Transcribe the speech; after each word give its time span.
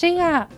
llega 0.00 0.48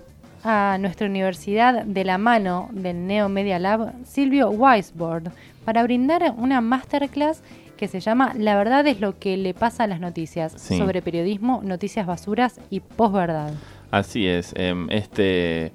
a 0.44 0.76
nuestra 0.80 1.06
universidad 1.06 1.84
de 1.84 2.04
la 2.04 2.18
mano 2.18 2.68
del 2.72 3.06
Neo 3.06 3.28
Media 3.28 3.58
Lab 3.58 3.92
Silvio 4.04 4.50
Weisbord 4.50 5.28
para 5.64 5.82
brindar 5.82 6.34
una 6.36 6.60
masterclass 6.60 7.42
que 7.76 7.88
se 7.88 8.00
llama 8.00 8.32
La 8.36 8.56
verdad 8.56 8.86
es 8.86 9.00
lo 9.00 9.18
que 9.18 9.36
le 9.36 9.54
pasa 9.54 9.84
a 9.84 9.86
las 9.86 10.00
noticias 10.00 10.52
Sí. 10.56 10.78
sobre 10.78 11.02
periodismo, 11.02 11.60
noticias 11.64 12.06
basuras 12.06 12.60
y 12.70 12.80
posverdad. 12.80 13.52
Así 13.90 14.26
es, 14.26 14.52
em, 14.56 14.88
este, 14.90 15.72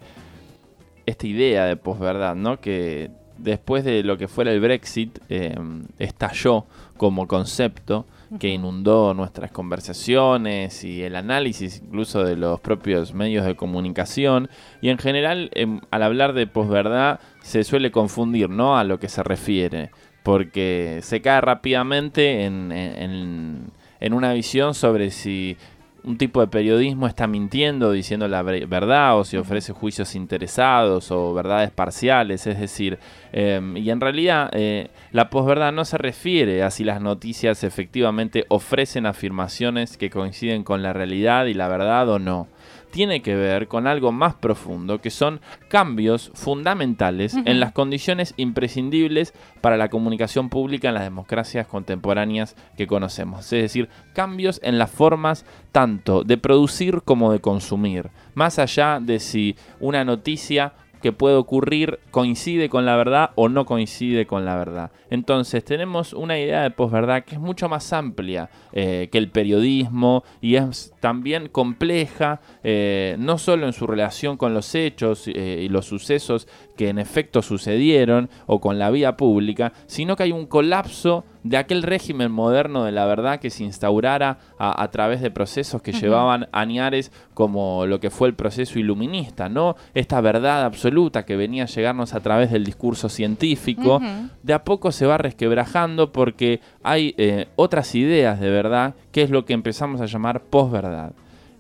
esta 1.06 1.28
idea 1.28 1.66
de 1.66 1.76
posverdad, 1.78 2.36
¿no? 2.36 2.60
Que 2.60 3.10
después 3.38 3.84
de 3.84 4.04
lo 4.04 4.18
que 4.18 4.28
fuera 4.28 4.52
el 4.52 4.60
Brexit, 4.60 5.18
em, 5.30 5.86
estalló 5.98 6.66
como 6.98 7.28
concepto 7.28 8.06
que 8.40 8.50
inundó 8.50 9.14
nuestras 9.14 9.52
conversaciones 9.52 10.84
y 10.84 11.04
el 11.04 11.16
análisis 11.16 11.82
incluso 11.86 12.24
de 12.24 12.36
los 12.36 12.60
propios 12.60 13.14
medios 13.14 13.46
de 13.46 13.56
comunicación. 13.56 14.50
Y 14.82 14.90
en 14.90 14.98
general, 14.98 15.50
em, 15.54 15.82
al 15.92 16.04
hablar 16.04 16.34
de 16.34 16.48
posverdad, 16.48 17.20
se 17.42 17.64
suele 17.64 17.92
confundir, 17.92 18.50
¿no? 18.50 18.78
A 18.78 18.84
lo 18.84 19.00
que 19.00 19.10
se 19.10 19.24
refiere. 19.24 19.92
Porque 20.24 21.00
se 21.02 21.22
cae 21.22 21.42
rápidamente 21.42 22.46
en, 22.46 22.72
en- 22.72 23.72
en 24.00 24.14
una 24.14 24.34
visión 24.34 24.74
sobre 24.74 25.12
si 25.12 25.58
un 26.04 26.18
tipo 26.18 26.42
de 26.42 26.48
periodismo 26.48 27.08
está 27.08 27.28
mintiendo, 27.28 27.92
diciendo 27.92 28.28
la 28.28 28.42
ver- 28.42 28.68
verdad, 28.68 29.18
o 29.18 29.24
si 29.24 29.38
ofrece 29.38 29.72
juicios 29.74 30.16
interesados 30.16 31.12
o 31.12 31.34
verdades 31.34 31.72
parciales, 31.72 32.46
es 32.46 32.60
decir, 32.60 33.00
eh, 33.32 33.62
y 33.76 33.90
en 33.90 34.02
realidad 34.02 34.50
eh, 34.54 34.90
la 35.12 35.30
posverdad 35.30 35.72
no 35.72 35.86
se 35.86 35.98
refiere 35.98 36.64
a 36.64 36.72
si 36.72 36.84
las 36.84 37.02
noticias 37.02 37.64
efectivamente 37.64 38.46
ofrecen 38.50 39.06
afirmaciones 39.06 39.98
que 39.98 40.10
coinciden 40.10 40.64
con 40.64 40.84
la 40.84 40.94
realidad 40.94 41.46
y 41.46 41.54
la 41.54 41.68
verdad 41.68 42.10
o 42.10 42.20
no. 42.20 42.48
Tiene 42.94 43.24
que 43.24 43.36
ver 43.36 43.68
con 43.68 43.88
algo 43.88 44.12
más 44.12 44.36
profundo, 44.36 45.02
que 45.02 45.10
son 45.10 45.42
cambios 45.68 46.30
fundamentales 46.36 47.34
en 47.34 47.60
las 47.60 47.72
condiciones 47.72 48.36
imprescindibles 48.38 49.34
para 49.62 49.78
la 49.78 49.90
comunicación 49.90 50.50
pública 50.50 50.90
en 50.90 50.94
las 50.94 51.04
democracias 51.04 51.66
contemporáneas 51.66 52.56
que 52.78 52.86
conocemos. 52.86 53.52
Es 53.52 53.64
decir, 53.64 53.90
cambios 54.14 54.60
en 54.64 54.78
las 54.78 54.92
formas 54.92 55.44
tanto 55.72 56.24
de 56.24 56.38
producir 56.38 57.02
como 57.02 57.32
de 57.32 57.40
consumir. 57.40 58.12
Más 58.36 58.60
allá 58.60 59.00
de 59.02 59.20
si 59.20 59.56
una 59.80 60.06
noticia 60.06 60.74
que 61.04 61.12
puede 61.12 61.36
ocurrir 61.36 62.00
coincide 62.12 62.70
con 62.70 62.86
la 62.86 62.96
verdad 62.96 63.32
o 63.36 63.50
no 63.50 63.66
coincide 63.66 64.26
con 64.26 64.46
la 64.46 64.56
verdad. 64.56 64.92
Entonces 65.10 65.62
tenemos 65.66 66.14
una 66.14 66.40
idea 66.40 66.62
de 66.62 66.72
posverdad 66.72 67.26
que 67.26 67.36
es 67.36 67.42
mucho 67.42 67.68
más 67.68 67.92
amplia 67.92 68.50
eh, 68.72 69.10
que 69.12 69.18
el 69.18 69.30
periodismo 69.30 70.24
y 70.40 70.56
es 70.56 70.94
también 71.02 71.50
compleja, 71.50 72.40
eh, 72.64 73.18
no 73.20 73.38
solo 73.38 73.66
en 73.66 73.74
su 73.74 73.86
relación 73.86 74.38
con 74.38 74.54
los 74.54 74.74
hechos 74.76 75.28
eh, 75.28 75.64
y 75.64 75.68
los 75.68 75.88
sucesos 75.88 76.48
que 76.78 76.88
en 76.88 77.00
efecto 77.00 77.42
sucedieron 77.42 78.30
o 78.46 78.62
con 78.62 78.80
la 78.80 78.90
vida 78.90 79.18
pública, 79.18 79.74
sino 79.88 80.16
que 80.16 80.24
hay 80.24 80.32
un 80.32 80.46
colapso 80.46 81.26
de 81.44 81.58
aquel 81.58 81.84
régimen 81.84 82.32
moderno 82.32 82.86
de 82.86 82.92
la 82.92 83.06
verdad 83.06 83.40
que 83.40 83.50
se 83.50 83.64
instaurara 83.64 84.38
a, 84.58 84.82
a 84.82 84.92
través 84.92 85.22
de 85.22 85.32
procesos 85.32 85.82
que 85.82 85.92
llevaban 85.92 86.48
añares 86.52 87.12
como 87.34 87.86
lo 87.86 88.00
que 88.00 88.10
fue 88.10 88.28
el 88.28 88.36
proceso 88.36 88.80
iluminista, 88.80 89.50
¿no? 89.50 89.76
Esta 89.94 90.22
verdad 90.22 90.64
absoluta 90.64 91.26
que 91.26 91.36
venía 91.36 91.64
a 91.64 91.68
llegarnos 91.68 92.14
a 92.14 92.20
través 92.20 92.52
del 92.52 92.64
discurso 92.64 93.10
científico, 93.10 94.02
de 94.42 94.54
a 94.54 94.64
poco 94.64 94.92
se 94.92 95.06
va 95.06 95.18
resquebrajando 95.18 96.12
porque 96.12 96.62
hay 96.84 97.14
eh, 97.18 97.48
otras 97.56 97.96
ideas 97.96 98.40
de 98.40 98.50
verdad, 98.50 98.96
que 99.12 99.24
es 99.24 99.30
lo 99.30 99.46
que 99.46 99.54
empezamos 99.54 100.02
a 100.02 100.06
llamar 100.06 100.42
posverdad. 100.42 101.14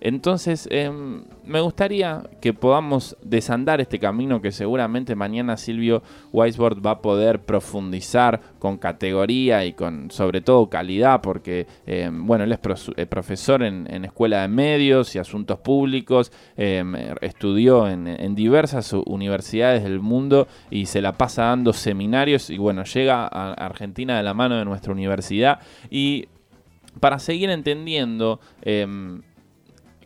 Entonces, 0.05 0.67
em, 0.69 1.23
me 1.45 1.61
gustaría 1.61 2.23
que 2.41 2.53
podamos 2.53 3.15
desandar 3.23 3.79
este 3.79 3.99
camino 3.99 4.41
que 4.41 4.51
seguramente 4.51 5.15
mañana 5.15 5.55
Silvio 5.55 6.03
Weisbord 6.33 6.85
va 6.85 6.91
a 6.91 7.01
poder 7.01 7.39
profundizar 7.39 8.41
con 8.59 8.77
categoría 8.77 9.63
y 9.63 9.71
con 9.71 10.11
sobre 10.11 10.41
todo 10.41 10.69
calidad, 10.69 11.21
porque 11.21 11.67
em, 11.85 12.27
bueno, 12.27 12.43
él 12.43 12.51
es 12.51 12.59
eh, 12.97 13.05
profesor 13.05 13.63
en, 13.63 14.03
Escuela 14.03 14.41
de 14.41 14.49
Medios 14.49 15.15
y 15.15 15.19
Asuntos 15.19 15.59
Públicos, 15.59 16.33
em, 16.57 16.93
estudió 17.21 17.87
en, 17.87 18.05
en 18.07 18.35
diversas 18.35 18.91
universidades 19.05 19.83
del 19.83 20.01
mundo 20.01 20.49
y 20.69 20.87
se 20.87 21.01
la 21.01 21.13
pasa 21.13 21.43
dando 21.43 21.71
seminarios 21.71 22.49
y 22.49 22.57
bueno, 22.57 22.83
llega 22.83 23.25
a 23.25 23.53
Argentina 23.53 24.17
de 24.17 24.23
la 24.23 24.33
mano 24.33 24.57
de 24.57 24.65
nuestra 24.65 24.91
universidad. 24.91 25.61
Y 25.89 26.27
para 26.99 27.19
seguir 27.19 27.49
entendiendo 27.49 28.41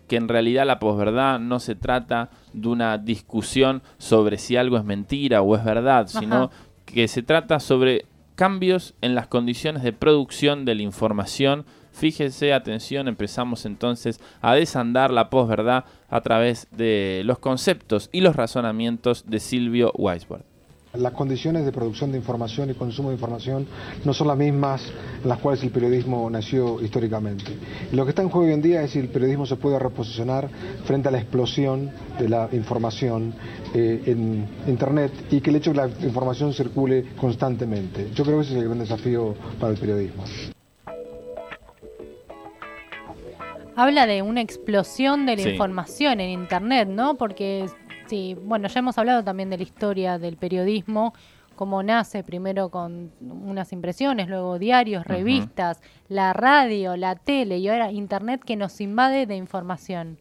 que 0.07 0.15
en 0.15 0.27
realidad 0.27 0.65
la 0.65 0.79
posverdad 0.79 1.39
no 1.39 1.59
se 1.59 1.75
trata 1.75 2.29
de 2.53 2.67
una 2.67 2.97
discusión 2.97 3.81
sobre 3.97 4.37
si 4.37 4.55
algo 4.55 4.77
es 4.77 4.83
mentira 4.83 5.41
o 5.41 5.55
es 5.55 5.63
verdad, 5.63 6.07
sino 6.07 6.49
que 6.85 7.07
se 7.07 7.21
trata 7.21 7.59
sobre 7.59 8.05
cambios 8.35 8.93
en 9.01 9.15
las 9.15 9.27
condiciones 9.27 9.83
de 9.83 9.93
producción 9.93 10.63
de 10.63 10.75
la 10.75 10.83
información. 10.83 11.65
Fíjese, 11.91 12.53
atención, 12.53 13.07
empezamos 13.07 13.65
entonces 13.65 14.21
a 14.41 14.53
desandar 14.53 15.11
la 15.11 15.29
posverdad 15.29 15.85
a 16.09 16.21
través 16.21 16.67
de 16.71 17.23
los 17.25 17.39
conceptos 17.39 18.09
y 18.11 18.21
los 18.21 18.35
razonamientos 18.35 19.25
de 19.27 19.39
Silvio 19.39 19.91
Weisbord. 19.95 20.43
Las 20.93 21.13
condiciones 21.13 21.63
de 21.65 21.71
producción 21.71 22.11
de 22.11 22.17
información 22.17 22.69
y 22.71 22.73
consumo 22.73 23.09
de 23.09 23.15
información 23.15 23.67
no 24.03 24.13
son 24.13 24.27
las 24.29 24.37
mismas 24.37 24.81
en 25.21 25.29
las 25.29 25.37
cuales 25.39 25.61
el 25.63 25.69
periodismo 25.69 26.27
nació 26.29 26.81
históricamente. 26.81 27.43
Lo 27.91 28.03
que 28.05 28.09
está 28.11 28.23
en 28.23 28.29
juego 28.29 28.47
hoy 28.47 28.53
en 28.53 28.61
día 28.61 28.81
es 28.81 28.91
si 28.91 28.99
el 28.99 29.09
periodismo 29.09 29.45
se 29.45 29.57
puede 29.57 29.77
reposicionar 29.77 30.49
frente 30.85 31.09
a 31.09 31.11
la 31.11 31.19
explosión 31.19 31.91
de 32.17 32.29
la 32.29 32.49
información 32.51 33.33
eh, 33.75 34.01
en 34.07 34.47
Internet 34.67 35.11
y 35.29 35.41
que 35.41 35.51
el 35.51 35.57
hecho 35.57 35.71
de 35.71 35.81
que 35.81 35.87
la 35.99 36.05
información 36.07 36.53
circule 36.53 37.05
constantemente. 37.19 38.09
Yo 38.15 38.23
creo 38.23 38.37
que 38.37 38.45
ese 38.45 38.53
es 38.53 38.59
el 38.59 38.65
gran 38.65 38.79
desafío 38.79 39.35
para 39.59 39.73
el 39.73 39.79
periodismo. 39.79 40.23
Habla 43.75 44.07
de 44.07 44.23
una 44.23 44.41
explosión 44.41 45.27
de 45.27 45.35
la 45.37 45.43
Sí. 45.43 45.49
información 45.49 46.19
en 46.19 46.31
Internet, 46.31 46.87
¿no? 46.89 47.15
Porque, 47.15 47.67
sí, 48.07 48.35
bueno, 48.43 48.67
ya 48.67 48.79
hemos 48.79 48.97
hablado 48.97 49.23
también 49.23 49.49
de 49.49 49.57
la 49.57 49.63
historia 49.63 50.17
del 50.19 50.37
periodismo, 50.37 51.13
cómo 51.55 51.81
nace 51.83 52.23
primero 52.23 52.69
con 52.69 53.11
unas 53.21 53.71
impresiones, 53.73 54.27
luego 54.29 54.59
diarios, 54.59 55.05
revistas, 55.05 55.81
la 56.07 56.33
radio, 56.33 56.95
la 56.97 57.15
tele 57.15 57.57
y 57.57 57.67
ahora 57.67 57.91
Internet 57.91 58.41
que 58.45 58.55
nos 58.55 58.79
invade 58.79 59.25
de 59.25 59.35
información. 59.35 60.19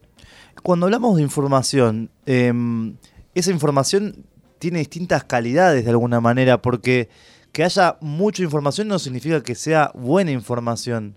Cuando 0.63 0.87
hablamos 0.87 1.15
de 1.17 1.21
información, 1.23 2.09
em, 2.25 2.95
esa 3.35 3.51
información 3.51 4.25
tiene 4.59 4.79
distintas 4.79 5.23
calidades 5.23 5.83
de 5.85 5.91
alguna 5.91 6.19
manera, 6.19 6.61
porque 6.61 7.09
que 7.51 7.63
haya 7.63 7.97
mucha 8.01 8.41
información 8.43 8.87
no 8.87 8.97
significa 8.99 9.41
que 9.43 9.55
sea 9.55 9.91
buena 9.93 10.31
información. 10.31 11.15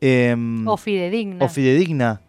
Em, 0.00 0.66
O 0.66 0.76
fidedigna. 0.76 1.44
o 1.44 1.48
fidedigna. 1.48 2.20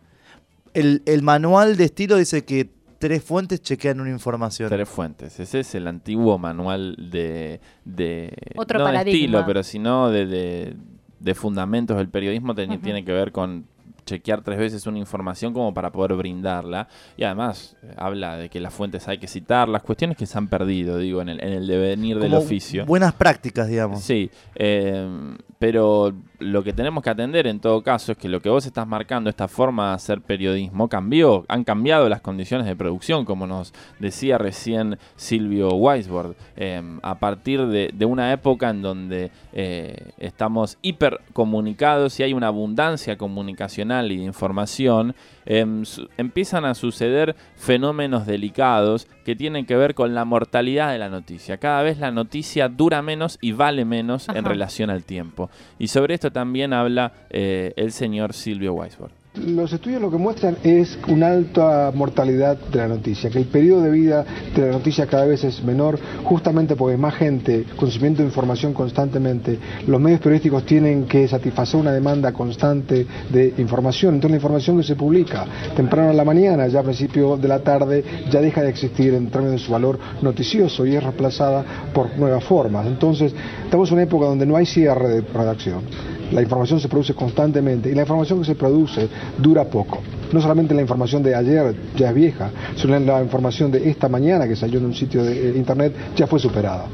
El, 0.73 1.01
el 1.05 1.21
manual 1.21 1.77
de 1.77 1.85
estilo 1.85 2.17
dice 2.17 2.43
que 2.45 2.69
tres 3.03 3.21
fuentes 3.21 3.61
chequean 3.61 3.99
una 3.99 4.11
información. 4.11 4.69
Tres 4.69 4.87
fuentes. 4.87 5.37
Ese 5.37 5.59
es 5.59 5.75
el 5.75 5.87
antiguo 5.87 6.37
manual 6.37 6.95
de. 7.11 7.59
de 7.83 8.33
Otro 8.55 8.79
no 8.79 8.87
de 8.89 8.97
estilo, 8.99 9.43
pero 9.45 9.61
sino 9.61 10.09
de, 10.09 10.25
de, 10.25 10.77
de 11.19 11.35
fundamentos 11.35 11.97
del 11.97 12.07
periodismo. 12.07 12.55
Tiene 12.55 13.03
que 13.03 13.11
ver 13.11 13.33
con 13.33 13.65
chequear 14.05 14.41
tres 14.41 14.57
veces 14.57 14.85
una 14.87 14.99
información 14.99 15.53
como 15.53 15.73
para 15.73 15.91
poder 15.91 16.15
brindarla. 16.15 16.87
Y 17.17 17.23
además 17.23 17.75
eh, 17.83 17.93
habla 17.97 18.37
de 18.37 18.49
que 18.49 18.59
las 18.59 18.73
fuentes 18.73 19.07
hay 19.07 19.17
que 19.17 19.27
citar, 19.27 19.69
las 19.69 19.83
cuestiones 19.83 20.17
que 20.17 20.25
se 20.25 20.37
han 20.37 20.47
perdido, 20.47 20.97
digo, 20.97 21.21
en 21.21 21.29
el, 21.29 21.43
en 21.43 21.53
el 21.53 21.67
devenir 21.67 22.19
del 22.19 22.33
oficio. 22.33 22.85
Buenas 22.85 23.13
prácticas, 23.13 23.67
digamos. 23.67 24.01
Sí, 24.01 24.29
eh, 24.55 25.35
pero 25.59 26.13
lo 26.39 26.63
que 26.63 26.73
tenemos 26.73 27.03
que 27.03 27.09
atender 27.09 27.47
en 27.47 27.59
todo 27.59 27.81
caso 27.83 28.11
es 28.11 28.17
que 28.17 28.27
lo 28.27 28.41
que 28.41 28.49
vos 28.49 28.65
estás 28.65 28.85
marcando, 28.85 29.29
esta 29.29 29.47
forma 29.47 29.89
de 29.89 29.95
hacer 29.95 30.21
periodismo, 30.21 30.89
cambió, 30.89 31.45
han 31.47 31.63
cambiado 31.63 32.09
las 32.09 32.19
condiciones 32.19 32.67
de 32.67 32.75
producción, 32.75 33.23
como 33.23 33.47
nos 33.47 33.73
decía 33.99 34.37
recién 34.37 34.97
Silvio 35.15 35.69
Weisbord, 35.69 36.35
eh, 36.57 36.81
a 37.01 37.17
partir 37.19 37.65
de, 37.67 37.91
de 37.93 38.05
una 38.05 38.33
época 38.33 38.69
en 38.69 38.81
donde 38.81 39.31
eh, 39.53 40.11
estamos 40.17 40.77
hipercomunicados 40.81 42.19
y 42.19 42.23
hay 42.23 42.33
una 42.33 42.47
abundancia 42.47 43.17
comunicacional 43.17 43.92
y 44.01 44.17
de 44.17 44.23
información, 44.23 45.15
em, 45.45 45.83
empiezan 46.17 46.65
a 46.65 46.73
suceder 46.73 47.35
fenómenos 47.55 48.25
delicados 48.25 49.07
que 49.25 49.35
tienen 49.35 49.65
que 49.65 49.75
ver 49.75 49.93
con 49.93 50.15
la 50.15 50.25
mortalidad 50.25 50.91
de 50.91 50.99
la 50.99 51.09
noticia. 51.09 51.57
Cada 51.57 51.83
vez 51.83 51.99
la 51.99 52.11
noticia 52.11 52.69
dura 52.69 53.01
menos 53.01 53.37
y 53.41 53.51
vale 53.51 53.85
menos 53.85 54.29
en 54.29 54.45
relación 54.45 54.89
al 54.89 55.03
tiempo. 55.03 55.49
Y 55.79 55.87
sobre 55.87 56.15
esto 56.15 56.31
también 56.31 56.73
habla 56.73 57.13
eh, 57.29 57.73
el 57.75 57.91
señor 57.91 58.33
Silvio 58.33 58.73
Weisbord. 58.73 59.22
Los 59.35 59.73
estudios 59.73 59.99
lo 59.99 60.11
que 60.11 60.17
muestran 60.17 60.57
es 60.61 60.99
una 61.07 61.29
alta 61.29 61.91
mortalidad 61.95 62.55
de 62.55 62.77
la 62.77 62.87
noticia, 62.87 63.31
que 63.31 63.39
el 63.39 63.47
periodo 63.47 63.81
de 63.81 63.89
vida 63.89 64.23
de 64.55 64.61
la 64.61 64.73
noticia 64.73 65.07
cada 65.07 65.25
vez 65.25 65.43
es 65.43 65.63
menor, 65.63 65.97
justamente 66.23 66.75
porque 66.75 66.97
más 66.97 67.15
gente 67.15 67.65
consumiendo 67.75 68.21
información 68.21 68.75
constantemente, 68.75 69.57
los 69.87 69.99
medios 69.99 70.19
periodísticos 70.19 70.63
tienen 70.67 71.05
que 71.05 71.27
satisfacer 71.27 71.79
una 71.79 71.91
demanda 71.91 72.31
constante 72.31 73.07
de 73.31 73.55
información, 73.57 74.13
entonces 74.13 74.33
la 74.33 74.37
información 74.37 74.77
que 74.77 74.83
se 74.83 74.95
publica 74.95 75.47
temprano 75.75 76.11
en 76.11 76.17
la 76.17 76.25
mañana, 76.25 76.67
ya 76.67 76.81
a 76.81 76.83
principio 76.83 77.35
de 77.35 77.47
la 77.47 77.63
tarde, 77.63 78.03
ya 78.29 78.39
deja 78.39 78.61
de 78.61 78.69
existir 78.69 79.15
en 79.15 79.31
términos 79.31 79.59
de 79.59 79.65
su 79.65 79.71
valor 79.71 79.97
noticioso 80.21 80.85
y 80.85 80.95
es 80.95 81.01
reemplazada 81.01 81.65
por 81.91 82.15
nuevas 82.19 82.43
formas. 82.43 82.85
Entonces, 82.85 83.33
estamos 83.63 83.89
en 83.89 83.95
una 83.95 84.03
época 84.03 84.27
donde 84.27 84.45
no 84.45 84.55
hay 84.55 84.67
cierre 84.67 85.09
de 85.09 85.21
redacción 85.21 85.81
la 86.31 86.41
información 86.41 86.79
se 86.79 86.87
produce 86.87 87.13
constantemente 87.13 87.89
y 87.89 87.95
la 87.95 88.01
información 88.01 88.39
que 88.39 88.45
se 88.45 88.55
produce 88.55 89.07
dura 89.37 89.65
poco. 89.65 90.01
No 90.31 90.41
solamente 90.41 90.73
la 90.73 90.81
información 90.81 91.21
de 91.21 91.35
ayer 91.35 91.75
ya 91.95 92.09
es 92.09 92.15
vieja, 92.15 92.49
sino 92.75 92.97
la 92.99 93.21
información 93.21 93.71
de 93.71 93.89
esta 93.89 94.09
mañana 94.09 94.47
que 94.47 94.55
salió 94.55 94.79
en 94.79 94.85
un 94.85 94.93
sitio 94.93 95.23
de 95.23 95.49
eh, 95.49 95.53
internet 95.55 95.93
ya 96.15 96.27
fue 96.27 96.39
superada. 96.39 96.87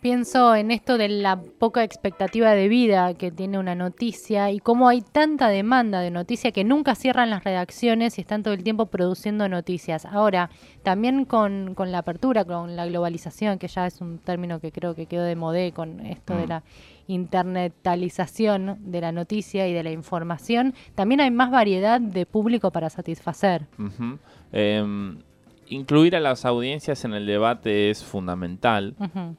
Pienso 0.00 0.54
en 0.54 0.70
esto 0.70 0.96
de 0.96 1.08
la 1.08 1.40
poca 1.40 1.82
expectativa 1.82 2.52
de 2.52 2.68
vida 2.68 3.14
que 3.14 3.32
tiene 3.32 3.58
una 3.58 3.74
noticia 3.74 4.52
y 4.52 4.60
cómo 4.60 4.88
hay 4.88 5.00
tanta 5.00 5.48
demanda 5.48 6.00
de 6.00 6.12
noticia 6.12 6.52
que 6.52 6.62
nunca 6.62 6.94
cierran 6.94 7.30
las 7.30 7.42
redacciones 7.42 8.16
y 8.16 8.20
están 8.20 8.44
todo 8.44 8.54
el 8.54 8.62
tiempo 8.62 8.86
produciendo 8.86 9.48
noticias. 9.48 10.06
Ahora, 10.06 10.50
también 10.84 11.24
con, 11.24 11.74
la 11.76 11.98
apertura, 11.98 12.44
con 12.44 12.76
la 12.76 12.86
globalización, 12.86 13.58
que 13.58 13.66
ya 13.66 13.88
es 13.88 14.00
un 14.00 14.20
término 14.20 14.60
que 14.60 14.70
creo 14.70 14.94
que 14.94 15.06
quedó 15.06 15.24
de 15.24 15.34
modé 15.34 15.72
con 15.72 15.98
esto 16.06 16.36
de 16.36 16.46
mm. 16.46 16.48
la 16.48 16.62
internetalización 17.08 18.78
de 18.80 19.00
la 19.00 19.10
noticia 19.10 19.66
y 19.66 19.72
de 19.72 19.82
la 19.82 19.90
información, 19.90 20.74
también 20.94 21.20
hay 21.20 21.32
más 21.32 21.50
variedad 21.50 22.00
de 22.00 22.24
público 22.24 22.70
para 22.70 22.88
satisfacer 22.88 23.66
incluir 25.68 26.16
a 26.16 26.20
las 26.20 26.44
audiencias 26.44 27.04
en 27.04 27.14
el 27.14 27.26
debate 27.26 27.90
es 27.90 28.04
fundamental 28.04 28.94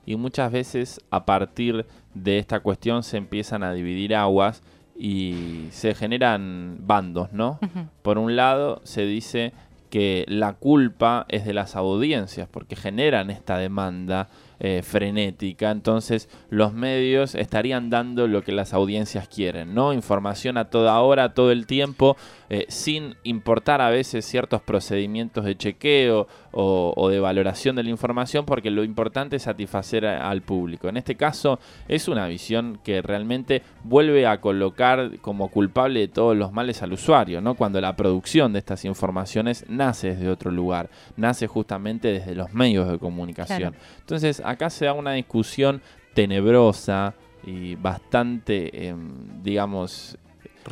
y 0.06 0.16
muchas 0.16 0.52
veces 0.52 1.02
a 1.10 1.26
partir 1.26 1.86
de 2.14 2.38
esta 2.40 2.60
cuestión 2.60 3.04
se 3.04 3.18
empiezan 3.18 3.64
a 3.64 3.74
dividir 3.74 4.16
aguas 4.16 4.64
y 4.98 5.68
se 5.72 5.96
generan 5.96 6.78
bandos, 6.82 7.32
¿no? 7.32 7.60
Por 8.02 8.18
un 8.18 8.36
lado 8.36 8.82
se 8.84 9.06
dice 9.06 9.54
que 9.90 10.26
la 10.28 10.54
culpa 10.54 11.26
es 11.30 11.46
de 11.46 11.54
las 11.54 11.76
audiencias 11.76 12.48
porque 12.50 12.76
generan 12.76 13.30
esta 13.30 13.58
demanda 13.58 14.28
eh, 14.62 14.82
frenética, 14.84 15.72
entonces 15.72 16.28
los 16.50 16.74
medios 16.74 17.34
estarían 17.36 17.90
dando 17.90 18.28
lo 18.28 18.44
que 18.44 18.52
las 18.52 18.74
audiencias 18.74 19.28
quieren, 19.28 19.74
¿no? 19.74 19.94
Información 19.94 20.58
a 20.58 20.66
toda 20.66 21.00
hora, 21.00 21.34
todo 21.34 21.52
el 21.52 21.66
tiempo, 21.66 22.18
eh, 22.50 22.66
sin 22.68 23.16
importar 23.24 23.82
a 23.82 23.90
veces 23.90 24.26
ciertos 24.26 24.62
procedimientos 24.62 25.46
de 25.46 25.56
chequeo 25.56 26.28
o, 26.52 27.10
de 27.10 27.20
valoración 27.20 27.76
de 27.76 27.84
la 27.84 27.90
información, 27.90 28.46
porque 28.46 28.72
lo 28.72 28.84
importante 28.84 29.38
es 29.38 29.44
satisfacer 29.44 30.06
al 30.06 30.42
público. 30.42 30.90
En 30.90 30.98
este 30.98 31.16
caso 31.16 31.60
es 31.88 32.08
una 32.08 32.28
visión 32.28 32.80
que 32.84 33.02
realmente 33.02 33.62
vuelve 33.84 34.28
a 34.28 34.42
colocar 34.42 35.20
como 35.22 35.50
culpable 35.50 36.02
de 36.02 36.08
todos 36.08 36.36
los 36.36 36.52
males 36.52 36.82
al 36.82 36.94
usuario, 36.94 37.40
¿no? 37.40 37.56
Cuando 37.56 37.80
la 37.80 37.96
producción 37.96 38.52
de 38.52 38.60
estas 38.60 38.84
informaciones 38.86 39.66
nace 39.70 40.16
desde 40.16 40.30
otro 40.30 40.52
lugar, 40.52 40.90
nace 41.16 41.48
justamente 41.48 42.12
desde 42.12 42.36
los 42.36 42.54
medios 42.54 42.90
de 42.92 43.00
comunicación. 43.00 43.76
Entonces 44.00 44.42
acá 44.50 44.70
se 44.70 44.86
da 44.86 44.94
una 44.94 45.14
discusión 45.14 45.82
tenebrosa 46.14 47.14
y 47.44 47.76
bastante, 47.76 48.88
em, 48.88 49.42
digamos, 49.42 50.18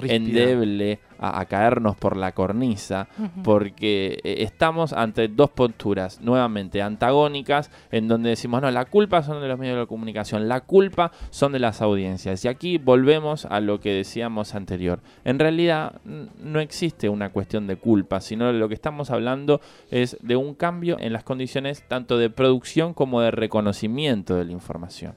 endeble 0.04 1.00
a, 1.19 1.45
caernos 1.45 1.95
por 1.95 2.16
la 2.16 2.31
cornisa, 2.34 3.07
porque 3.44 4.19
eh, 4.24 4.36
estamos 4.39 4.94
ante 4.94 5.28
dos 5.28 5.50
posturas 5.50 6.22
nuevamente 6.22 6.81
antagónicas, 6.81 7.72
en 7.92 8.07
donde 8.07 8.30
decimos, 8.30 8.62
no, 8.62 8.69
la 8.69 8.86
culpa 8.86 9.24
son 9.24 9.42
de 9.42 9.48
los 9.48 9.57
medios 9.57 9.80
de 9.80 9.88
comunicación, 9.88 10.48
la 10.48 10.62
culpa 10.62 11.12
son 11.30 11.51
de 11.54 11.60
las 11.60 11.81
audiencias. 11.81 12.44
Y 12.45 12.48
aquí 12.48 12.78
volvemos 12.78 13.45
a 13.45 13.60
lo 13.60 13.80
que 13.80 13.94
decíamos 13.94 14.56
anterior. 14.56 15.00
En 15.25 15.39
realidad 15.39 16.01
no 16.04 16.60
existe 16.60 17.10
una 17.10 17.31
cuestión 17.31 17.68
de 17.68 17.78
culpa, 17.78 18.22
sino 18.22 18.51
lo 18.51 18.68
que 18.68 18.75
estamos 18.75 19.10
hablando 19.10 19.62
es 19.89 20.18
de 20.22 20.36
un 20.36 20.54
cambio 20.54 20.98
en 21.00 21.13
las 21.13 21.24
condiciones 21.24 21.84
tanto 21.88 22.18
de 22.18 22.30
producción 22.30 22.94
como 22.94 23.22
de 23.22 23.31
reconocimiento 23.31 24.36
de 24.36 24.45
la 24.45 24.51
información. 24.51 25.16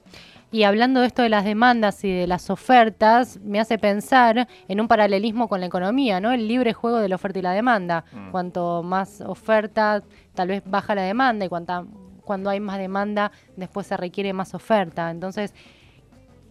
Y 0.51 0.63
hablando 0.63 0.99
de 0.99 1.07
esto 1.07 1.21
de 1.21 1.29
las 1.29 1.45
demandas 1.45 2.03
y 2.03 2.11
de 2.11 2.27
las 2.27 2.49
ofertas, 2.49 3.39
me 3.41 3.59
hace 3.59 3.77
pensar 3.77 4.49
en 4.67 4.81
un 4.81 4.87
paralelismo 4.89 5.47
con 5.47 5.61
la 5.61 5.67
economía, 5.67 6.19
¿no? 6.19 6.33
El 6.33 6.47
libre 6.47 6.73
juego 6.73 6.97
de 6.97 7.07
la 7.07 7.15
oferta 7.15 7.39
y 7.39 7.41
la 7.41 7.53
demanda. 7.53 8.03
Mm. 8.11 8.31
Cuanto 8.31 8.83
más 8.83 9.21
oferta, 9.21 10.03
tal 10.33 10.49
vez 10.49 10.63
baja 10.65 10.93
la 10.93 11.03
demanda 11.03 11.45
y 11.45 11.49
cuanta, 11.49 11.85
cuando 12.25 12.49
hay 12.49 12.59
más 12.59 12.77
demanda, 12.77 13.31
después 13.55 13.87
se 13.87 13.95
requiere 13.95 14.33
más 14.33 14.53
oferta. 14.53 15.09
Entonces, 15.09 15.53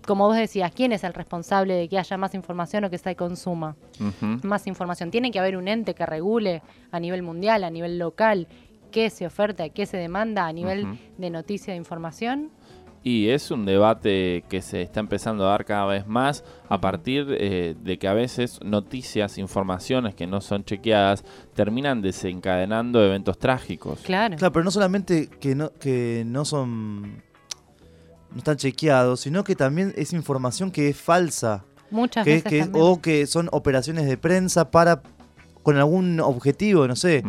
como 0.06 0.26
vos 0.26 0.36
decías, 0.36 0.72
¿quién 0.72 0.92
es 0.92 1.04
el 1.04 1.12
responsable 1.12 1.74
de 1.74 1.88
que 1.88 1.98
haya 1.98 2.16
más 2.16 2.34
información 2.34 2.84
o 2.84 2.90
que 2.90 2.96
se 2.96 3.14
consuma 3.16 3.76
más 4.42 4.66
información? 4.66 5.10
Tiene 5.10 5.30
que 5.30 5.38
haber 5.38 5.58
un 5.58 5.68
ente 5.68 5.94
que 5.94 6.06
regule 6.06 6.62
a 6.90 6.98
nivel 7.00 7.22
mundial, 7.22 7.64
a 7.64 7.70
nivel 7.70 7.98
local, 7.98 8.48
qué 8.90 9.10
se 9.10 9.26
oferta, 9.26 9.68
qué 9.68 9.86
se 9.86 9.98
demanda 9.98 10.46
a 10.46 10.52
nivel 10.52 10.98
de 11.18 11.30
noticia 11.30 11.74
de 11.74 11.76
información. 11.76 12.50
Y 13.02 13.28
es 13.28 13.50
un 13.50 13.64
debate 13.64 14.44
que 14.50 14.60
se 14.60 14.82
está 14.82 15.00
empezando 15.00 15.46
a 15.46 15.52
dar 15.52 15.64
cada 15.64 15.86
vez 15.86 16.06
más 16.06 16.44
a 16.68 16.80
partir 16.80 17.26
eh, 17.30 17.74
de 17.80 17.98
que 17.98 18.06
a 18.06 18.12
veces 18.12 18.60
noticias, 18.62 19.38
informaciones 19.38 20.14
que 20.14 20.26
no 20.26 20.42
son 20.42 20.64
chequeadas 20.64 21.24
terminan 21.54 22.02
desencadenando 22.02 23.02
eventos 23.02 23.38
trágicos. 23.38 24.00
Claro. 24.00 24.36
Claro, 24.36 24.52
pero 24.52 24.64
no 24.64 24.70
solamente 24.70 25.28
que 25.28 25.54
no, 25.54 25.72
que 25.72 26.24
no 26.26 26.44
son 26.44 27.22
no 28.32 28.38
están 28.38 28.56
chequeados, 28.56 29.20
sino 29.20 29.44
que 29.44 29.56
también 29.56 29.92
es 29.96 30.12
información 30.12 30.70
que 30.70 30.88
es 30.88 30.96
falsa. 30.96 31.64
Muchas 31.90 32.24
veces 32.24 32.68
O 32.72 33.00
que 33.00 33.26
son 33.26 33.48
operaciones 33.50 34.06
de 34.06 34.16
prensa 34.16 34.70
para 34.70 35.02
con 35.62 35.76
algún 35.76 36.20
objetivo, 36.20 36.86
no 36.88 36.96
sé, 36.96 37.22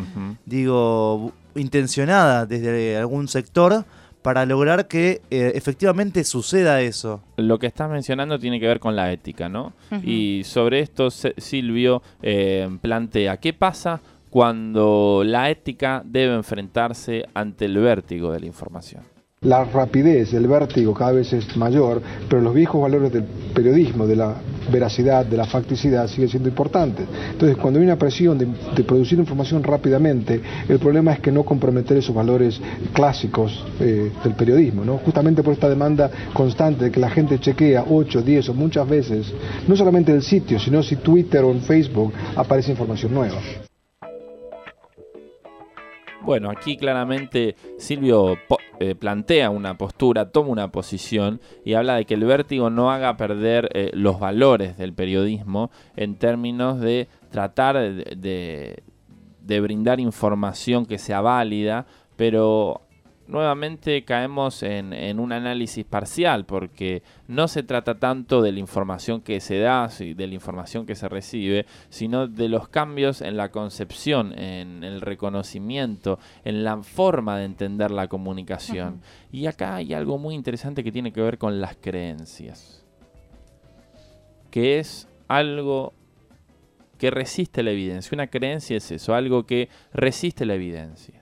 digo, 0.45 1.33
intencionada 1.55 2.45
desde 2.45 2.97
algún 2.97 3.27
sector 3.27 3.85
para 4.21 4.45
lograr 4.45 4.87
que 4.87 5.21
eh, 5.29 5.51
efectivamente 5.55 6.23
suceda 6.23 6.81
eso. 6.81 7.21
Lo 7.37 7.59
que 7.59 7.67
estás 7.67 7.89
mencionando 7.89 8.39
tiene 8.39 8.59
que 8.59 8.67
ver 8.67 8.79
con 8.79 8.95
la 8.95 9.11
ética, 9.11 9.49
¿no? 9.49 9.73
Y 10.03 10.43
sobre 10.45 10.79
esto 10.79 11.09
Silvio 11.09 12.01
eh, 12.21 12.69
plantea, 12.81 13.37
¿qué 13.37 13.53
pasa 13.53 14.01
cuando 14.29 15.23
la 15.25 15.49
ética 15.49 16.01
debe 16.05 16.35
enfrentarse 16.35 17.25
ante 17.33 17.65
el 17.65 17.77
vértigo 17.77 18.31
de 18.31 18.39
la 18.39 18.45
información? 18.45 19.03
La 19.43 19.63
rapidez, 19.63 20.35
el 20.35 20.45
vértigo 20.45 20.93
cada 20.93 21.13
vez 21.13 21.33
es 21.33 21.57
mayor, 21.57 21.99
pero 22.29 22.43
los 22.43 22.53
viejos 22.53 22.79
valores 22.79 23.11
del 23.11 23.23
periodismo, 23.23 24.05
de 24.05 24.15
la 24.15 24.35
veracidad, 24.71 25.25
de 25.25 25.35
la 25.35 25.45
facticidad, 25.45 26.07
siguen 26.07 26.29
siendo 26.29 26.47
importantes. 26.47 27.07
Entonces, 27.31 27.57
cuando 27.57 27.79
hay 27.79 27.85
una 27.87 27.95
presión 27.95 28.37
de, 28.37 28.83
producir 28.83 29.17
información 29.17 29.63
rápidamente, 29.63 30.39
el 30.69 30.77
problema 30.77 31.13
es 31.13 31.21
que 31.21 31.31
no 31.31 31.43
comprometer 31.43 31.97
esos 31.97 32.13
valores 32.13 32.61
clásicos 32.93 33.65
eh, 33.79 34.11
del 34.23 34.35
periodismo, 34.35 34.85
¿no? 34.85 34.99
Justamente 34.99 35.41
por 35.41 35.53
esta 35.53 35.67
demanda 35.67 36.11
constante 36.35 36.83
de 36.83 36.91
que 36.91 36.99
la 36.99 37.09
gente 37.09 37.39
chequea 37.39 37.85
8, 37.89 38.21
10 38.21 38.49
o 38.49 38.53
muchas 38.53 38.87
veces, 38.87 39.33
no 39.67 39.75
solamente 39.75 40.11
el 40.11 40.21
sitio, 40.21 40.59
sino 40.59 40.83
si 40.83 40.97
Twitter 40.97 41.43
o 41.43 41.49
en 41.49 41.61
Facebook 41.61 42.13
aparece 42.35 42.69
información 42.69 43.11
nueva. 43.11 43.37
Bueno, 46.23 46.51
aquí 46.51 46.77
claramente 46.77 47.55
Silvio 47.77 48.37
eh, 48.79 48.95
plantea 48.95 49.49
una 49.49 49.77
postura, 49.77 50.31
toma 50.31 50.49
una 50.49 50.71
posición 50.71 51.41
y 51.65 51.73
habla 51.73 51.95
de 51.95 52.05
que 52.05 52.13
el 52.13 52.25
vértigo 52.25 52.69
no 52.69 52.91
haga 52.91 53.17
perder 53.17 53.69
eh, 53.73 53.89
los 53.93 54.19
valores 54.19 54.77
del 54.77 54.93
periodismo 54.93 55.71
en 55.95 56.15
términos 56.15 56.79
de 56.79 57.07
tratar 57.31 57.77
de 57.77 58.83
brindar 59.61 59.99
información 59.99 60.85
que 60.85 60.99
sea 60.99 61.21
válida, 61.21 61.87
pero 62.15 62.81
nuevamente 63.31 64.03
caemos 64.03 64.61
en, 64.61 65.19
un 65.19 65.31
análisis 65.31 65.85
parcial 65.85 66.45
porque 66.45 67.01
no 67.27 67.47
se 67.47 67.63
trata 67.63 67.97
tanto 67.97 68.41
de 68.41 68.51
la 68.51 68.59
información 68.59 69.21
que 69.21 69.39
se 69.39 69.59
da, 69.59 69.87
de 69.87 70.27
la 70.27 70.33
información 70.33 70.85
que 70.85 70.95
se 70.95 71.07
recibe, 71.07 71.65
sino 71.89 72.27
de 72.27 72.49
los 72.49 72.67
cambios 72.67 73.21
en 73.21 73.37
la 73.37 73.49
concepción, 73.49 74.37
en 74.37 74.83
el 74.83 74.99
reconocimiento, 74.99 76.19
en 76.43 76.63
la 76.65 76.83
forma 76.83 77.37
de 77.37 77.45
entender 77.45 77.89
la 77.89 78.09
comunicación. 78.09 79.01
Y 79.31 79.45
acá 79.45 79.75
hay 79.75 79.93
algo 79.93 80.17
muy 80.17 80.35
interesante 80.35 80.83
que 80.83 80.91
tiene 80.91 81.13
que 81.13 81.21
ver 81.21 81.37
con 81.37 81.61
las 81.61 81.77
creencias, 81.77 82.85
que 84.51 84.79
es 84.79 85.07
algo 85.29 85.93
que 86.97 87.09
resiste 87.09 87.63
la 87.63 87.71
evidencia. 87.71 88.13
Una 88.13 88.27
creencia 88.27 88.75
es 88.75 88.91
eso, 88.91 89.15
algo 89.15 89.45
que 89.45 89.69
resiste 89.93 90.45
la 90.45 90.55
evidencia. 90.55 91.20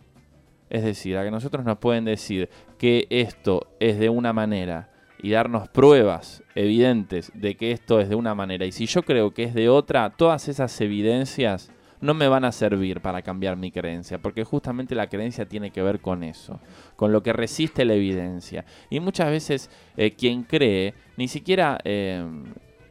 Es 0.70 0.84
decir, 0.84 1.18
a 1.18 1.24
que 1.24 1.32
nosotros 1.32 1.66
nos 1.66 1.78
pueden 1.78 2.06
decir 2.06 2.50
que 2.78 3.08
esto 3.10 3.68
es 3.80 4.00
de 4.00 4.10
una 4.10 4.34
manera 4.34 4.90
y 5.22 5.32
darnos 5.32 5.68
pruebas 5.70 6.44
evidentes 6.56 7.32
de 7.34 7.56
que 7.56 7.72
esto 7.72 8.00
es 8.00 8.10
de 8.10 8.16
una 8.16 8.36
manera 8.36 8.66
y 8.66 8.72
si 8.72 8.86
yo 8.86 9.04
creo 9.04 9.34
que 9.34 9.44
es 9.44 9.54
de 9.54 9.68
otra, 9.68 10.12
todas 10.12 10.48
esas 10.48 10.80
evidencias 10.80 11.72
no 12.02 12.14
me 12.14 12.28
van 12.28 12.46
a 12.46 12.52
servir 12.52 13.02
para 13.02 13.22
cambiar 13.22 13.58
mi 13.58 13.72
creencia, 13.72 14.20
porque 14.20 14.44
justamente 14.44 14.96
la 14.96 15.08
creencia 15.08 15.46
tiene 15.46 15.72
que 15.72 15.82
ver 15.82 16.00
con 16.00 16.24
eso, 16.24 16.60
con 16.96 17.12
lo 17.12 17.22
que 17.22 17.34
resiste 17.34 17.84
la 17.84 17.94
evidencia. 17.94 18.64
Y 18.90 19.00
muchas 19.00 19.30
veces 19.30 19.70
eh, 19.98 20.12
quien 20.12 20.44
cree 20.44 20.94
ni 21.18 21.28
siquiera 21.28 21.78
eh, 21.84 22.26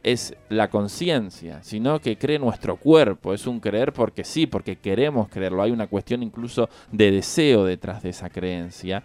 es 0.03 0.35
la 0.49 0.69
conciencia, 0.69 1.61
sino 1.63 1.99
que 1.99 2.17
cree 2.17 2.39
nuestro 2.39 2.77
cuerpo, 2.77 3.33
es 3.33 3.47
un 3.47 3.59
creer 3.59 3.93
porque 3.93 4.23
sí, 4.23 4.47
porque 4.47 4.77
queremos 4.77 5.29
creerlo, 5.29 5.61
hay 5.61 5.71
una 5.71 5.87
cuestión 5.87 6.23
incluso 6.23 6.69
de 6.91 7.11
deseo 7.11 7.65
detrás 7.65 8.03
de 8.03 8.09
esa 8.09 8.29
creencia. 8.29 9.03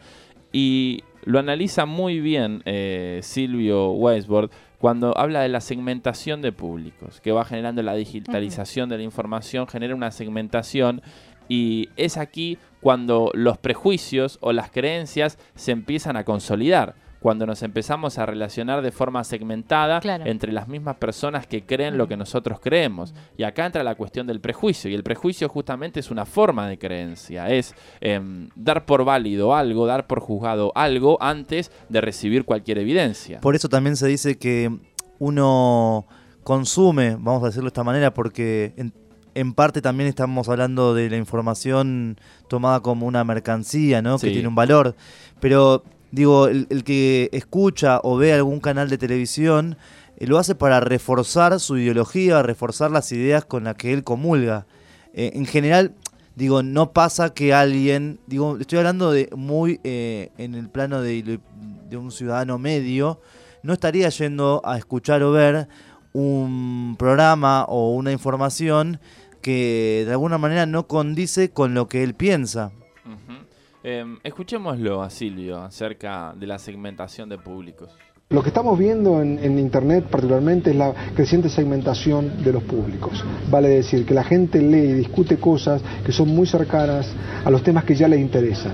Y 0.52 1.02
lo 1.24 1.38
analiza 1.38 1.84
muy 1.84 2.20
bien 2.20 2.62
eh, 2.64 3.20
Silvio 3.22 3.90
Weisbord 3.92 4.50
cuando 4.78 5.16
habla 5.16 5.40
de 5.40 5.48
la 5.48 5.60
segmentación 5.60 6.42
de 6.42 6.52
públicos, 6.52 7.20
que 7.20 7.32
va 7.32 7.44
generando 7.44 7.82
la 7.82 7.94
digitalización 7.94 8.88
de 8.88 8.98
la 8.98 9.02
información, 9.02 9.66
genera 9.66 9.94
una 9.94 10.10
segmentación. 10.10 11.00
Y 11.48 11.88
es 11.96 12.16
aquí 12.18 12.58
cuando 12.80 13.30
los 13.34 13.58
prejuicios 13.58 14.38
o 14.42 14.52
las 14.52 14.70
creencias 14.70 15.38
se 15.54 15.72
empiezan 15.72 16.16
a 16.16 16.24
consolidar 16.24 16.94
cuando 17.24 17.46
nos 17.46 17.62
empezamos 17.62 18.18
a 18.18 18.26
relacionar 18.26 18.82
de 18.82 18.92
forma 18.92 19.24
segmentada 19.24 19.98
entre 20.26 20.52
las 20.52 20.68
mismas 20.68 20.96
personas 20.96 21.46
que 21.46 21.64
creen 21.64 21.96
lo 21.96 22.06
que 22.06 22.18
nosotros 22.18 22.60
creemos. 22.60 23.14
Y 23.38 23.44
acá 23.44 23.64
entra 23.64 23.82
la 23.82 23.94
cuestión 23.94 24.26
del 24.26 24.42
prejuicio. 24.42 24.90
Y 24.90 24.94
el 24.94 25.02
prejuicio 25.02 25.48
justamente 25.48 26.00
es 26.00 26.10
una 26.10 26.26
forma 26.26 26.68
de 26.68 26.76
creencia. 26.76 27.48
Es 27.48 27.74
em, 28.02 28.50
dar 28.56 28.84
por 28.84 29.06
válido 29.06 29.54
algo, 29.54 29.86
dar 29.86 30.06
por 30.06 30.20
juzgado 30.20 30.70
algo 30.74 31.16
antes 31.18 31.72
de 31.88 32.02
recibir 32.02 32.44
cualquier 32.44 32.76
evidencia. 32.76 33.40
Por 33.40 33.54
eso 33.54 33.70
también 33.70 33.96
se 33.96 34.06
dice 34.06 34.36
que 34.36 34.70
uno 35.18 36.04
consume, 36.42 37.16
vamos 37.18 37.42
a 37.42 37.46
decirlo 37.46 37.68
de 37.68 37.68
esta 37.68 37.84
manera, 37.84 38.12
porque 38.12 38.74
en, 39.34 39.54
parte 39.54 39.80
también 39.80 40.10
estamos 40.10 40.50
hablando 40.50 40.92
de 40.92 41.08
la 41.08 41.16
información 41.16 42.18
tomada 42.50 42.80
como 42.80 43.06
una 43.06 43.24
mercancía, 43.24 44.02
¿no? 44.02 44.18
Que 44.18 44.30
tiene 44.30 44.46
un 44.46 44.54
valor. 44.54 44.94
Pero 45.40 45.84
digo, 46.14 46.46
el, 46.46 46.84
que 46.84 47.28
escucha 47.32 48.00
o 48.04 48.16
ve 48.16 48.32
algún 48.32 48.60
canal 48.60 48.88
de 48.88 48.98
televisión 48.98 49.76
eh, 50.16 50.28
lo 50.28 50.38
hace 50.38 50.54
para 50.54 50.78
reforzar 50.78 51.58
su 51.58 51.76
ideología, 51.76 52.40
reforzar 52.42 52.92
las 52.92 53.10
ideas 53.10 53.44
con 53.44 53.64
las 53.64 53.74
que 53.74 53.92
él 53.92 54.04
comulga. 54.04 54.64
Eh, 55.12 55.32
en 55.34 55.44
general, 55.44 55.92
digo, 56.36 56.62
no 56.62 56.92
pasa 56.92 57.34
que 57.34 57.52
alguien, 57.52 58.20
digo, 58.28 58.56
estoy 58.58 58.78
hablando 58.78 59.10
de 59.10 59.28
muy 59.34 59.80
eh, 59.82 60.30
en 60.38 60.54
el 60.54 60.68
plano 60.68 61.00
de, 61.00 61.40
de, 61.88 61.96
un 61.96 62.12
ciudadano 62.12 62.58
medio, 62.58 63.20
no 63.64 63.72
estaría 63.72 64.08
yendo 64.08 64.62
a 64.64 64.78
escuchar 64.78 65.22
o 65.24 65.32
ver 65.32 65.68
un 66.12 66.94
programa 66.96 67.64
o 67.64 67.92
una 67.92 68.12
información 68.12 69.00
que 69.42 70.04
de 70.06 70.12
alguna 70.12 70.38
manera 70.38 70.64
no 70.66 70.86
condice 70.86 71.50
con 71.50 71.74
lo 71.74 71.88
que 71.88 72.04
él 72.04 72.14
piensa. 72.14 72.70
Em, 73.86 74.16
escuchémoslo 74.24 75.02
a 75.02 75.10
Silvio 75.10 75.58
acerca 75.58 76.32
de 76.34 76.46
la 76.46 76.58
segmentación 76.58 77.28
de 77.28 77.36
públicos. 77.36 77.90
Lo 78.30 78.42
que 78.42 78.48
estamos 78.48 78.78
viendo 78.78 79.20
en, 79.20 79.58
Internet 79.58 80.06
particularmente 80.10 80.70
es 80.70 80.76
la 80.76 80.94
creciente 81.14 81.50
segmentación 81.50 82.42
de 82.42 82.54
los 82.54 82.62
públicos. 82.62 83.22
Vale 83.50 83.68
decir 83.68 84.06
que 84.06 84.14
la 84.14 84.24
gente 84.24 84.62
lee 84.62 84.88
y 84.88 84.92
discute 84.94 85.36
cosas 85.36 85.82
que 86.02 86.12
son 86.12 86.30
muy 86.30 86.46
cercanas 86.46 87.12
a 87.44 87.50
los 87.50 87.62
temas 87.62 87.84
que 87.84 87.94
ya 87.94 88.08
les 88.08 88.20
interesan 88.20 88.72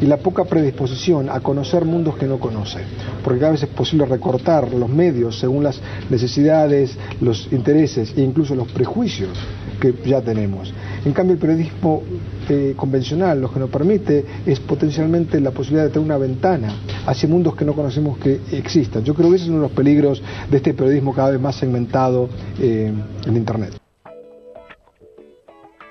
y 0.00 0.06
la 0.06 0.16
poca 0.16 0.44
predisposición 0.44 1.30
a 1.30 1.38
conocer 1.38 1.84
mundos 1.84 2.16
que 2.16 2.26
no 2.26 2.40
conoce, 2.40 2.80
porque 3.22 3.38
cada 3.38 3.52
vez 3.52 3.62
es 3.62 3.68
posible 3.68 4.06
recortar 4.06 4.72
los 4.72 4.88
medios 4.88 5.38
según 5.38 5.62
las 5.62 5.80
necesidades, 6.10 6.98
los 7.20 7.52
intereses 7.52 8.12
e 8.16 8.22
incluso 8.22 8.56
los 8.56 8.70
prejuicios 8.72 9.38
que 9.80 9.94
ya 10.04 10.20
tenemos. 10.20 10.74
En 11.04 11.12
cambio, 11.12 11.34
el 11.34 11.40
periodismo 11.40 12.02
eh, 12.48 12.74
convencional 12.76 13.40
lo 13.40 13.52
que 13.52 13.60
nos 13.60 13.70
permite 13.70 14.24
es 14.46 14.60
potencialmente 14.60 15.40
la 15.40 15.50
posibilidad 15.50 15.84
de 15.84 15.90
tener 15.90 16.04
una 16.04 16.18
ventana 16.18 16.68
hacia 17.06 17.28
mundos 17.28 17.54
que 17.54 17.64
no 17.64 17.74
conocemos 17.74 18.18
que 18.18 18.40
existan. 18.52 19.04
Yo 19.04 19.14
creo 19.14 19.30
que 19.30 19.36
ese 19.36 19.44
es 19.44 19.50
uno 19.50 19.58
de 19.58 19.68
los 19.68 19.72
peligros 19.72 20.22
de 20.50 20.56
este 20.56 20.74
periodismo 20.74 21.14
cada 21.14 21.30
vez 21.30 21.40
más 21.40 21.56
segmentado 21.56 22.28
eh, 22.60 22.92
en 23.26 23.36
Internet. 23.36 23.78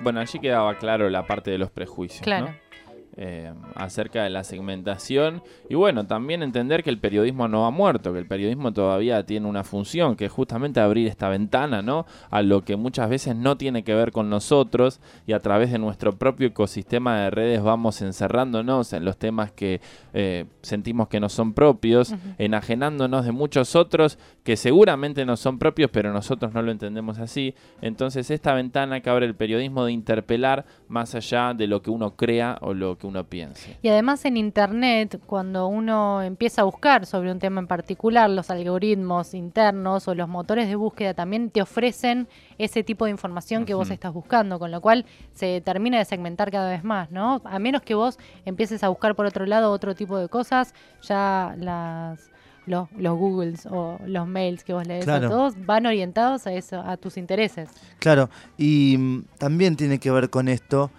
Bueno, 0.00 0.20
allí 0.20 0.38
quedaba 0.38 0.76
claro 0.78 1.08
la 1.08 1.26
parte 1.26 1.50
de 1.50 1.58
los 1.58 1.70
prejuicios. 1.70 2.22
Claro. 2.22 2.54
Eh, 3.20 3.52
acerca 3.74 4.22
de 4.22 4.30
la 4.30 4.44
segmentación 4.44 5.42
y 5.68 5.74
bueno, 5.74 6.06
también 6.06 6.44
entender 6.44 6.84
que 6.84 6.90
el 6.90 6.98
periodismo 6.98 7.48
no 7.48 7.66
ha 7.66 7.70
muerto, 7.72 8.12
que 8.12 8.20
el 8.20 8.28
periodismo 8.28 8.72
todavía 8.72 9.26
tiene 9.26 9.48
una 9.48 9.64
función, 9.64 10.14
que 10.14 10.26
es 10.26 10.30
justamente 10.30 10.78
abrir 10.78 11.08
esta 11.08 11.28
ventana, 11.28 11.82
¿no? 11.82 12.06
A 12.30 12.42
lo 12.42 12.64
que 12.64 12.76
muchas 12.76 13.10
veces 13.10 13.34
no 13.34 13.56
tiene 13.56 13.82
que 13.82 13.92
ver 13.92 14.12
con 14.12 14.30
nosotros 14.30 15.00
y 15.26 15.32
a 15.32 15.40
través 15.40 15.72
de 15.72 15.80
nuestro 15.80 16.12
propio 16.16 16.46
ecosistema 16.46 17.22
de 17.22 17.30
redes 17.30 17.60
vamos 17.60 18.02
encerrándonos 18.02 18.92
en 18.92 19.04
los 19.04 19.16
temas 19.16 19.50
que 19.50 19.80
eh, 20.14 20.44
sentimos 20.62 21.08
que 21.08 21.18
no 21.18 21.28
son 21.28 21.54
propios, 21.54 22.14
enajenándonos 22.38 23.24
de 23.24 23.32
muchos 23.32 23.74
otros 23.74 24.16
que 24.44 24.56
seguramente 24.56 25.26
no 25.26 25.36
son 25.36 25.58
propios, 25.58 25.90
pero 25.90 26.12
nosotros 26.12 26.54
no 26.54 26.62
lo 26.62 26.70
entendemos 26.70 27.18
así. 27.18 27.56
Entonces 27.82 28.30
esta 28.30 28.54
ventana 28.54 29.00
que 29.00 29.10
abre 29.10 29.26
el 29.26 29.34
periodismo 29.34 29.84
de 29.84 29.90
interpelar 29.90 30.66
más 30.86 31.16
allá 31.16 31.52
de 31.52 31.66
lo 31.66 31.82
que 31.82 31.90
uno 31.90 32.14
crea 32.14 32.58
o 32.60 32.74
lo 32.74 32.96
que 32.96 33.07
uno 33.08 33.24
piense. 33.24 33.76
Y 33.82 33.88
además 33.88 34.24
en 34.24 34.36
Internet, 34.36 35.20
cuando 35.26 35.66
uno 35.66 36.22
empieza 36.22 36.62
a 36.62 36.64
buscar 36.64 37.06
sobre 37.06 37.32
un 37.32 37.38
tema 37.38 37.60
en 37.60 37.66
particular, 37.66 38.30
los 38.30 38.50
algoritmos 38.50 39.34
internos 39.34 40.06
o 40.08 40.14
los 40.14 40.28
motores 40.28 40.68
de 40.68 40.76
búsqueda 40.76 41.14
también 41.14 41.50
te 41.50 41.62
ofrecen 41.62 42.28
ese 42.58 42.84
tipo 42.84 43.06
de 43.06 43.10
información 43.10 43.64
que 43.64 43.74
vos 43.74 43.90
estás 43.90 44.12
buscando, 44.12 44.58
con 44.58 44.70
lo 44.70 44.80
cual 44.80 45.06
se 45.34 45.60
termina 45.60 45.98
de 45.98 46.04
segmentar 46.04 46.50
cada 46.50 46.70
vez 46.70 46.84
más, 46.84 47.10
¿no? 47.10 47.40
A 47.44 47.58
menos 47.58 47.82
que 47.82 47.94
vos 47.94 48.18
empieces 48.44 48.84
a 48.84 48.88
buscar 48.88 49.14
por 49.14 49.26
otro 49.26 49.46
lado 49.46 49.72
otro 49.72 49.94
tipo 49.94 50.18
de 50.18 50.28
cosas, 50.28 50.74
ya 51.02 51.54
las... 51.58 52.30
Los, 52.66 52.86
los, 52.98 53.16
Googles 53.16 53.64
o 53.64 53.98
los 54.04 54.28
mails 54.28 54.62
que 54.62 54.74
vos 54.74 54.86
lees, 54.86 55.06
todos 55.06 55.54
van 55.64 55.86
orientados 55.86 56.46
a 56.46 56.52
eso, 56.52 56.78
a 56.78 56.98
tus 56.98 57.16
intereses. 57.16 57.70
Claro, 57.98 58.28
y 58.58 58.94
mm, 58.98 59.24
también 59.38 59.74
tiene 59.74 59.98
que 59.98 60.10
ver 60.10 60.28
con 60.28 60.48
esto 60.48 60.90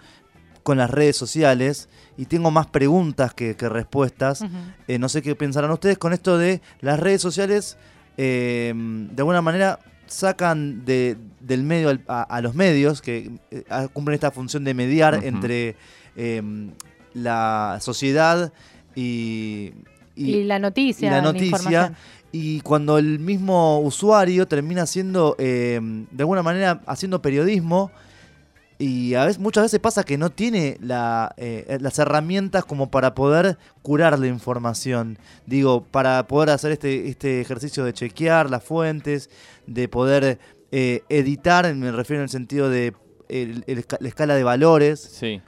con 0.62 0.78
las 0.78 0.90
redes 0.90 1.16
sociales 1.16 1.88
y 2.16 2.26
tengo 2.26 2.50
más 2.50 2.66
preguntas 2.66 3.34
que, 3.34 3.54
respuestas. 3.54 4.44
Eh, 4.88 4.98
no 4.98 5.08
sé 5.08 5.22
qué 5.22 5.34
pensarán 5.34 5.70
ustedes 5.70 5.98
con 5.98 6.12
esto 6.12 6.38
de 6.38 6.60
las 6.80 7.00
redes 7.00 7.22
sociales, 7.22 7.76
eh, 8.16 8.72
de 8.76 9.20
alguna 9.20 9.42
manera 9.42 9.78
sacan 10.06 10.84
de, 10.84 11.16
del 11.40 11.62
medio 11.62 11.98
a, 12.08 12.40
los 12.42 12.54
medios, 12.54 13.00
que 13.00 13.30
eh, 13.50 13.64
cumplen 13.92 14.14
esta 14.14 14.30
función 14.30 14.64
de 14.64 14.74
mediar 14.74 15.24
entre 15.24 15.76
em, 16.16 16.72
la 17.14 17.78
sociedad 17.80 18.52
y, 18.94 19.72
y, 20.16 20.44
la 20.44 20.58
noticia. 20.58 21.10
la 21.10 21.22
noticia. 21.22 21.94
y 22.32 22.60
cuando 22.60 22.98
el 22.98 23.18
mismo 23.18 23.78
usuario 23.80 24.46
termina 24.46 24.84
siendo, 24.86 25.36
em, 25.38 26.06
de 26.10 26.22
alguna 26.22 26.42
manera, 26.42 26.82
haciendo 26.86 27.22
periodismo, 27.22 27.92
y 28.80 29.14
a 29.14 29.26
veces, 29.26 29.38
muchas 29.38 29.64
veces 29.64 29.78
pasa 29.78 30.04
que 30.04 30.16
no 30.16 30.30
tiene 30.30 30.78
eh, 31.36 31.78
las 31.82 31.98
herramientas 31.98 32.64
como 32.64 32.90
para 32.90 33.14
poder 33.14 33.58
curar 33.82 34.18
la 34.18 34.26
información. 34.26 35.18
Digo, 35.44 35.84
para 35.84 36.26
poder 36.26 36.48
hacer 36.48 36.72
este, 36.72 37.08
este 37.08 37.42
ejercicio 37.42 37.84
de 37.84 37.92
chequear 37.92 38.48
las 38.48 38.64
fuentes, 38.64 39.28
de 39.66 39.86
poder 39.86 40.38
eh, 40.72 41.02
editar, 41.10 41.72
me 41.74 41.92
refiero 41.92 42.20
en 42.20 42.24
el 42.24 42.30
sentido 42.30 42.70
de 42.70 42.94
la 43.28 44.08
escala 44.08 44.34
de 44.34 44.44
valores. 44.44 44.98
Sí. 44.98 45.42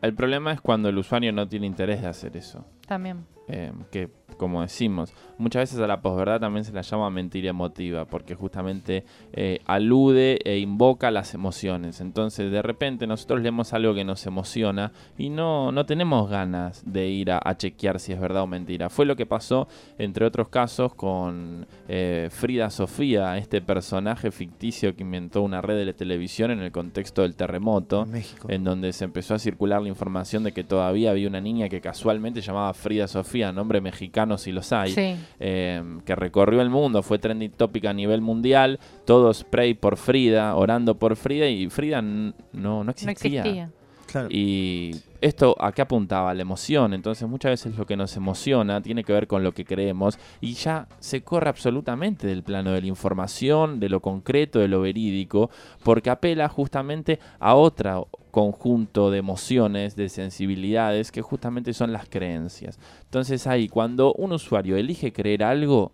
El 0.00 0.14
problema 0.14 0.54
es 0.54 0.62
cuando 0.62 0.88
el 0.88 0.96
usuario 0.96 1.30
no 1.30 1.46
tiene 1.46 1.66
interés 1.66 2.00
de 2.00 2.08
hacer 2.08 2.38
eso. 2.38 2.64
También. 2.86 3.26
Eh, 3.54 3.70
que 3.90 4.08
como 4.36 4.62
decimos, 4.62 5.12
muchas 5.38 5.62
veces 5.62 5.78
a 5.78 5.86
la 5.86 6.00
posverdad 6.00 6.40
también 6.40 6.64
se 6.64 6.72
la 6.72 6.82
llama 6.82 7.10
mentira 7.10 7.50
emotiva, 7.50 8.06
porque 8.06 8.34
justamente 8.34 9.04
eh, 9.32 9.60
alude 9.66 10.38
e 10.44 10.58
invoca 10.58 11.10
las 11.10 11.34
emociones. 11.34 12.00
Entonces, 12.00 12.50
de 12.50 12.62
repente 12.62 13.06
nosotros 13.06 13.42
leemos 13.42 13.72
algo 13.72 13.94
que 13.94 14.04
nos 14.04 14.26
emociona 14.26 14.92
y 15.18 15.30
no, 15.30 15.72
no 15.72 15.86
tenemos 15.86 16.28
ganas 16.28 16.82
de 16.84 17.08
ir 17.08 17.30
a, 17.30 17.40
chequear 17.56 18.00
si 18.00 18.12
es 18.12 18.20
verdad 18.20 18.42
o 18.42 18.46
mentira. 18.46 18.88
Fue 18.88 19.06
lo 19.06 19.14
que 19.16 19.26
pasó, 19.26 19.68
entre 19.98 20.24
otros 20.24 20.48
casos, 20.48 20.94
con 20.94 21.66
eh, 21.88 22.28
Frida 22.30 22.70
Sofía, 22.70 23.36
este 23.36 23.60
personaje 23.60 24.30
ficticio 24.30 24.96
que 24.96 25.02
inventó 25.02 25.42
una 25.42 25.60
red 25.60 25.84
de 25.84 25.92
televisión 25.92 26.50
en 26.50 26.60
el 26.60 26.72
contexto 26.72 27.22
del 27.22 27.36
terremoto, 27.36 28.06
en 28.48 28.64
donde 28.64 28.92
se 28.92 29.04
empezó 29.04 29.34
a 29.34 29.38
circular 29.38 29.82
la 29.82 29.88
información 29.88 30.42
de 30.42 30.52
que 30.52 30.64
todavía 30.64 31.10
había 31.10 31.28
una 31.28 31.40
niña 31.40 31.68
que 31.68 31.80
casualmente 31.80 32.40
llamaba 32.40 32.72
Frida 32.74 33.06
Sofía, 33.06 33.41
nombre 33.50 33.80
mexicano 33.80 34.38
si 34.38 34.52
los 34.52 34.72
hay, 34.72 34.94
em, 35.40 36.00
que 36.02 36.14
recorrió 36.14 36.60
el 36.60 36.70
mundo, 36.70 37.02
fue 37.02 37.18
trending 37.18 37.50
topic 37.50 37.86
a 37.86 37.92
nivel 37.92 38.20
mundial, 38.20 38.78
todos 39.04 39.42
pray 39.42 39.74
por 39.74 39.96
Frida, 39.96 40.54
orando 40.54 40.98
por 40.98 41.16
Frida 41.16 41.48
y 41.48 41.68
Frida 41.68 42.02
no, 42.02 42.34
no 42.52 42.90
existía. 42.90 43.70
Y 44.28 44.96
esto 45.20 45.56
a 45.58 45.72
qué 45.72 45.82
apuntaba 45.82 46.34
la 46.34 46.42
emoción. 46.42 46.94
Entonces 46.94 47.28
muchas 47.28 47.52
veces 47.52 47.76
lo 47.76 47.86
que 47.86 47.96
nos 47.96 48.16
emociona 48.16 48.80
tiene 48.82 49.04
que 49.04 49.12
ver 49.12 49.26
con 49.26 49.42
lo 49.42 49.52
que 49.52 49.64
creemos 49.64 50.18
y 50.40 50.54
ya 50.54 50.88
se 50.98 51.22
corre 51.22 51.48
absolutamente 51.48 52.26
del 52.26 52.42
plano 52.42 52.72
de 52.72 52.80
la 52.80 52.86
información, 52.86 53.80
de 53.80 53.88
lo 53.88 54.00
concreto, 54.00 54.58
de 54.58 54.68
lo 54.68 54.80
verídico, 54.80 55.50
porque 55.84 56.10
apela 56.10 56.48
justamente 56.48 57.18
a 57.38 57.54
otro 57.54 58.08
conjunto 58.30 59.10
de 59.10 59.18
emociones, 59.18 59.94
de 59.94 60.08
sensibilidades, 60.08 61.12
que 61.12 61.22
justamente 61.22 61.72
son 61.74 61.92
las 61.92 62.08
creencias. 62.08 62.78
Entonces 63.04 63.46
ahí, 63.46 63.68
cuando 63.68 64.14
un 64.14 64.32
usuario 64.32 64.76
elige 64.76 65.12
creer 65.12 65.44
algo, 65.44 65.92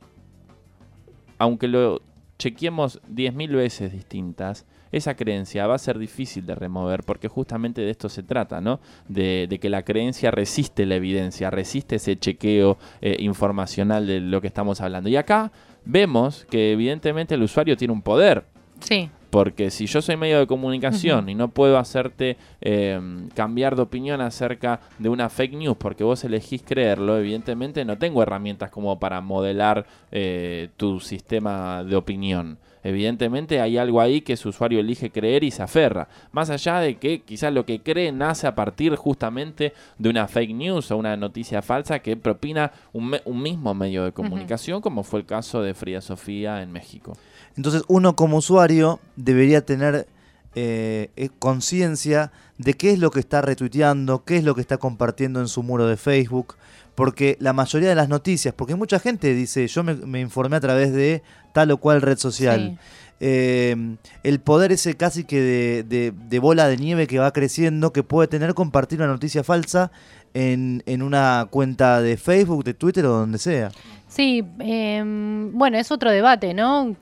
aunque 1.39 1.69
lo 1.69 2.01
chequeemos 2.39 3.03
10.000 3.13 3.57
veces 3.57 3.93
distintas, 3.93 4.67
esa 4.93 5.15
creencia 5.15 5.67
va 5.67 5.75
a 5.75 5.79
ser 5.79 5.99
difícil 5.99 6.47
de 6.47 6.55
remover 6.55 7.03
porque 7.03 7.29
justamente 7.29 7.81
de 7.81 7.91
esto 7.91 8.09
se 8.09 8.23
trata, 8.23 8.61
¿no? 8.61 8.81
De, 9.09 9.47
de 9.49 9.59
que 9.59 9.69
la 9.69 9.83
creencia 9.83 10.31
resiste 10.31 10.87
la 10.87 10.97
evidencia, 10.97 11.51
resiste 11.51 11.97
ese 11.97 12.17
chequeo 12.17 12.79
eh, 13.01 13.17
informacional 13.21 14.07
de 14.07 14.21
lo 14.21 14.41
que 14.41 14.47
estamos 14.47 14.81
hablando. 14.81 15.09
Y 15.09 15.17
acá 15.17 15.53
vemos 15.85 16.47
que 16.51 16.73
evidentemente 16.73 17.35
el 17.35 17.43
usuario 17.43 17.77
tiene 17.77 17.93
un 17.93 18.03
poder. 18.03 18.45
Sí. 18.81 19.11
Porque 19.31 19.71
si 19.71 19.87
yo 19.87 20.01
soy 20.01 20.17
medio 20.17 20.39
de 20.39 20.47
comunicación 20.47 21.29
y 21.29 21.35
no 21.35 21.49
puedo 21.49 21.77
hacerte 21.77 22.39
eh, 22.63 22.99
cambiar 23.35 23.77
de 23.77 23.83
opinión 23.83 24.23
acerca 24.23 24.81
de 24.99 25.11
una 25.11 25.29
fake 25.29 25.55
news 25.55 25.77
porque 25.77 26.03
vos 26.03 26.25
elegís 26.25 26.63
creerlo, 26.63 27.19
evidentemente 27.19 27.85
no 27.85 27.99
tengo 27.99 28.23
herramientas 28.23 28.71
como 28.71 28.99
para 28.99 29.21
modelar 29.21 29.85
eh, 30.11 30.71
tu 30.79 30.99
sistema 31.01 31.85
de 31.85 31.97
opinión. 31.97 32.59
Evidentemente 32.89 33.61
hay 33.61 33.77
algo 33.79 34.01
ahí 34.01 34.23
que 34.23 34.37
su 34.37 34.49
usuario 34.49 34.81
elige 34.81 35.11
creer 35.11 35.45
y 35.45 35.51
se 35.51 35.63
aferra. 35.63 36.09
Más 36.33 36.49
allá 36.51 36.81
de 36.81 36.97
que 36.97 37.21
quizás 37.21 37.53
lo 37.53 37.67
que 37.67 37.81
cree 37.83 38.11
nace 38.13 38.47
a 38.47 38.55
partir 38.55 38.97
justamente 38.97 39.73
de 39.99 40.09
una 40.09 40.27
fake 40.27 40.55
news 40.55 40.91
o 40.91 40.97
una 40.97 41.17
noticia 41.17 41.61
falsa 41.63 41.99
que 41.99 42.17
propina 42.17 42.73
un, 42.93 43.11
me- 43.11 43.23
un 43.25 43.43
mismo 43.43 43.75
medio 43.75 44.05
de 44.05 44.13
comunicación, 44.13 44.81
como 44.81 45.03
fue 45.05 45.21
el 45.21 45.27
caso 45.27 45.61
de 45.63 45.75
Frida 45.75 46.01
Sofía 46.01 46.63
en 46.63 46.73
México. 46.73 47.17
Entonces 47.57 47.83
uno 47.89 48.17
como 48.17 48.37
usuario 48.39 49.01
debería 49.17 49.65
tener 49.67 50.07
eh, 50.55 51.11
eh, 51.17 51.29
conciencia 51.39 52.33
de 52.57 52.75
qué 52.75 52.91
es 52.93 52.99
lo 52.99 53.11
que 53.11 53.21
está 53.21 53.43
retuiteando, 53.43 54.25
qué 54.25 54.37
es 54.39 54.45
lo 54.45 54.55
que 54.55 54.61
está 54.61 54.79
compartiendo 54.79 55.41
en 55.41 55.49
su 55.49 55.63
muro 55.63 55.87
de 55.87 55.97
Facebook, 55.97 56.55
porque 56.99 57.37
la 57.39 57.53
mayoría 57.53 57.89
de 57.89 57.95
las 57.95 58.09
noticias, 58.09 58.53
porque 58.53 58.75
mucha 58.75 58.99
gente 58.99 59.33
dice, 59.33 59.69
yo 59.69 59.85
me, 59.85 59.95
me 59.95 60.19
informé 60.21 60.57
a 60.57 60.61
través 60.61 60.93
de 60.93 61.23
tal 61.53 61.71
o 61.71 61.77
cual 61.77 62.03
red 62.03 62.19
social. 62.19 62.73
Sí. 62.73 62.79
Eh, 63.21 63.97
el 64.25 64.41
poder 64.41 64.73
ese 64.73 64.97
casi 64.97 65.23
que 65.23 65.41
de, 65.41 65.83
de- 65.85 66.11
de 66.13 66.39
bola 66.41 66.67
de 66.67 66.77
nieve 66.77 67.07
que 67.07 67.21
va 67.21 67.33
creciendo, 67.33 67.93
que 67.93 68.03
puede 68.03 68.27
tener 68.27 68.53
compartir 68.55 68.99
una 68.99 69.07
noticia 69.07 69.45
falsa 69.45 69.93
en, 70.35 70.83
en 70.87 71.03
una 71.03 71.47
cuenta 71.51 72.01
de 72.03 72.17
Facebook, 72.17 72.65
de 72.65 72.75
Twitter 72.75 73.07
o 73.07 73.11
donde 73.11 73.39
sea. 73.39 73.71
Sí, 74.09 74.45
em, 74.59 75.53
bueno, 75.57 75.79
es 75.79 75.93
otro 75.93 76.11
debate, 76.11 76.53
¿no? 76.53 76.97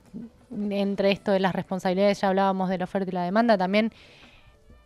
Entre 0.71 1.11
esto 1.11 1.33
de 1.33 1.41
las 1.41 1.55
responsabilidades, 1.55 2.21
ya 2.21 2.29
hablábamos 2.29 2.69
de 2.69 2.77
la 2.77 2.85
oferta 2.85 3.11
y 3.11 3.15
la 3.15 3.23
demanda, 3.25 3.57
también 3.57 3.93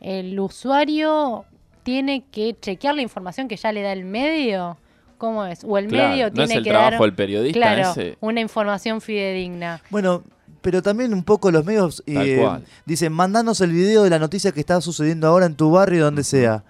el 0.01 0.39
usuario 0.39 1.45
tiene 1.83 2.23
que 2.31 2.55
chequear 2.61 2.95
la 2.95 3.03
información 3.03 3.49
que 3.49 3.57
ya 3.57 3.73
le 3.73 3.83
da 3.83 3.93
el 3.93 4.05
medio. 4.05 4.79
¿Cómo 5.21 5.45
es? 5.45 5.61
O 5.65 5.77
el 5.77 5.87
Claro, 5.87 6.09
medio 6.13 6.27
no 6.29 6.33
tiene 6.33 6.53
es 6.55 6.57
el 6.57 6.65
que 6.65 6.71
trabajo 6.71 6.91
dar 6.93 7.01
del 7.03 7.13
periodista 7.15 7.59
claro, 7.61 7.91
ese. 7.91 8.17
una 8.21 8.41
información 8.41 9.03
fidedigna. 9.03 9.83
Bueno, 9.91 10.25
pero 10.63 10.81
también 10.83 11.13
un 11.13 11.23
poco 11.25 11.51
los 11.51 11.63
medios 11.67 12.03
Tal 12.07 12.27
eh, 12.27 12.39
cual. 12.41 12.65
dicen, 12.87 13.13
mandanos 13.13 13.61
el 13.61 13.71
video 13.71 14.03
de 14.03 14.09
la 14.09 14.19
noticia 14.19 14.51
que 14.53 14.61
está 14.61 14.81
sucediendo 14.81 15.27
ahora 15.29 15.45
en 15.45 15.57
tu 15.57 15.71
barrio, 15.71 16.05
donde 16.05 16.25
sea. 16.25 16.65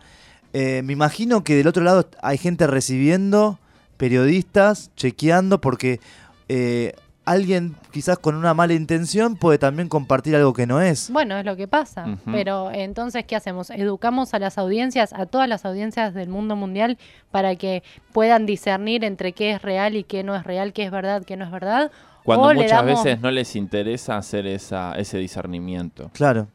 Eh, 0.53 0.83
me 0.85 0.93
imagino 0.95 1.45
que 1.45 1.55
del 1.55 1.69
otro 1.69 1.85
lado 1.85 2.09
hay 2.23 2.39
gente 2.39 2.67
recibiendo, 2.67 3.61
periodistas, 3.97 4.91
chequeando, 4.97 5.61
porque 5.61 6.01
eh, 6.49 6.95
alguien 7.25 7.77
quizás 7.93 8.19
con 8.19 8.35
una 8.35 8.55
mala 8.55 8.73
intención 8.75 9.37
puede 9.37 9.59
también 9.59 9.89
compartir 9.89 10.35
algo 10.35 10.53
que 10.53 10.67
no 10.67 10.81
es. 10.81 11.11
Bueno, 11.13 11.37
es 11.37 11.45
lo 11.45 11.57
que 11.57 11.69
pasa. 11.69 12.19
Pero 12.25 12.71
entonces, 12.73 13.25
¿qué 13.25 13.37
hacemos? 13.37 13.71
Educamos 13.71 14.35
a 14.35 14.39
las 14.39 14.59
audiencias, 14.59 15.13
a 15.13 15.27
todas 15.27 15.49
las 15.49 15.65
audiencias 15.65 16.15
del 16.15 16.29
mundo 16.29 16.57
mundial, 16.57 16.99
para 17.31 17.55
que 17.57 17.83
puedan 18.13 18.47
discernir 18.47 19.05
entre 19.05 19.33
qué 19.33 19.53
es 19.53 19.63
real 19.63 19.95
y 19.97 20.05
qué 20.05 20.25
no 20.25 20.35
es 20.35 20.45
real, 20.45 20.73
qué 20.73 20.85
es 20.85 20.91
verdad, 20.91 21.23
qué 21.25 21.37
no 21.37 21.45
es 21.45 21.51
verdad. 21.51 21.93
Cuando 22.25 22.47
o 22.49 22.53
le 22.53 22.63
muchas 22.63 22.85
damos- 22.85 23.05
veces 23.05 23.21
no 23.21 23.31
les 23.31 23.55
interesa 23.57 24.17
hacer 24.17 24.47
esa, 24.47 24.95
ese 24.97 25.19
discernimiento. 25.19 26.11
Claro. 26.13 26.49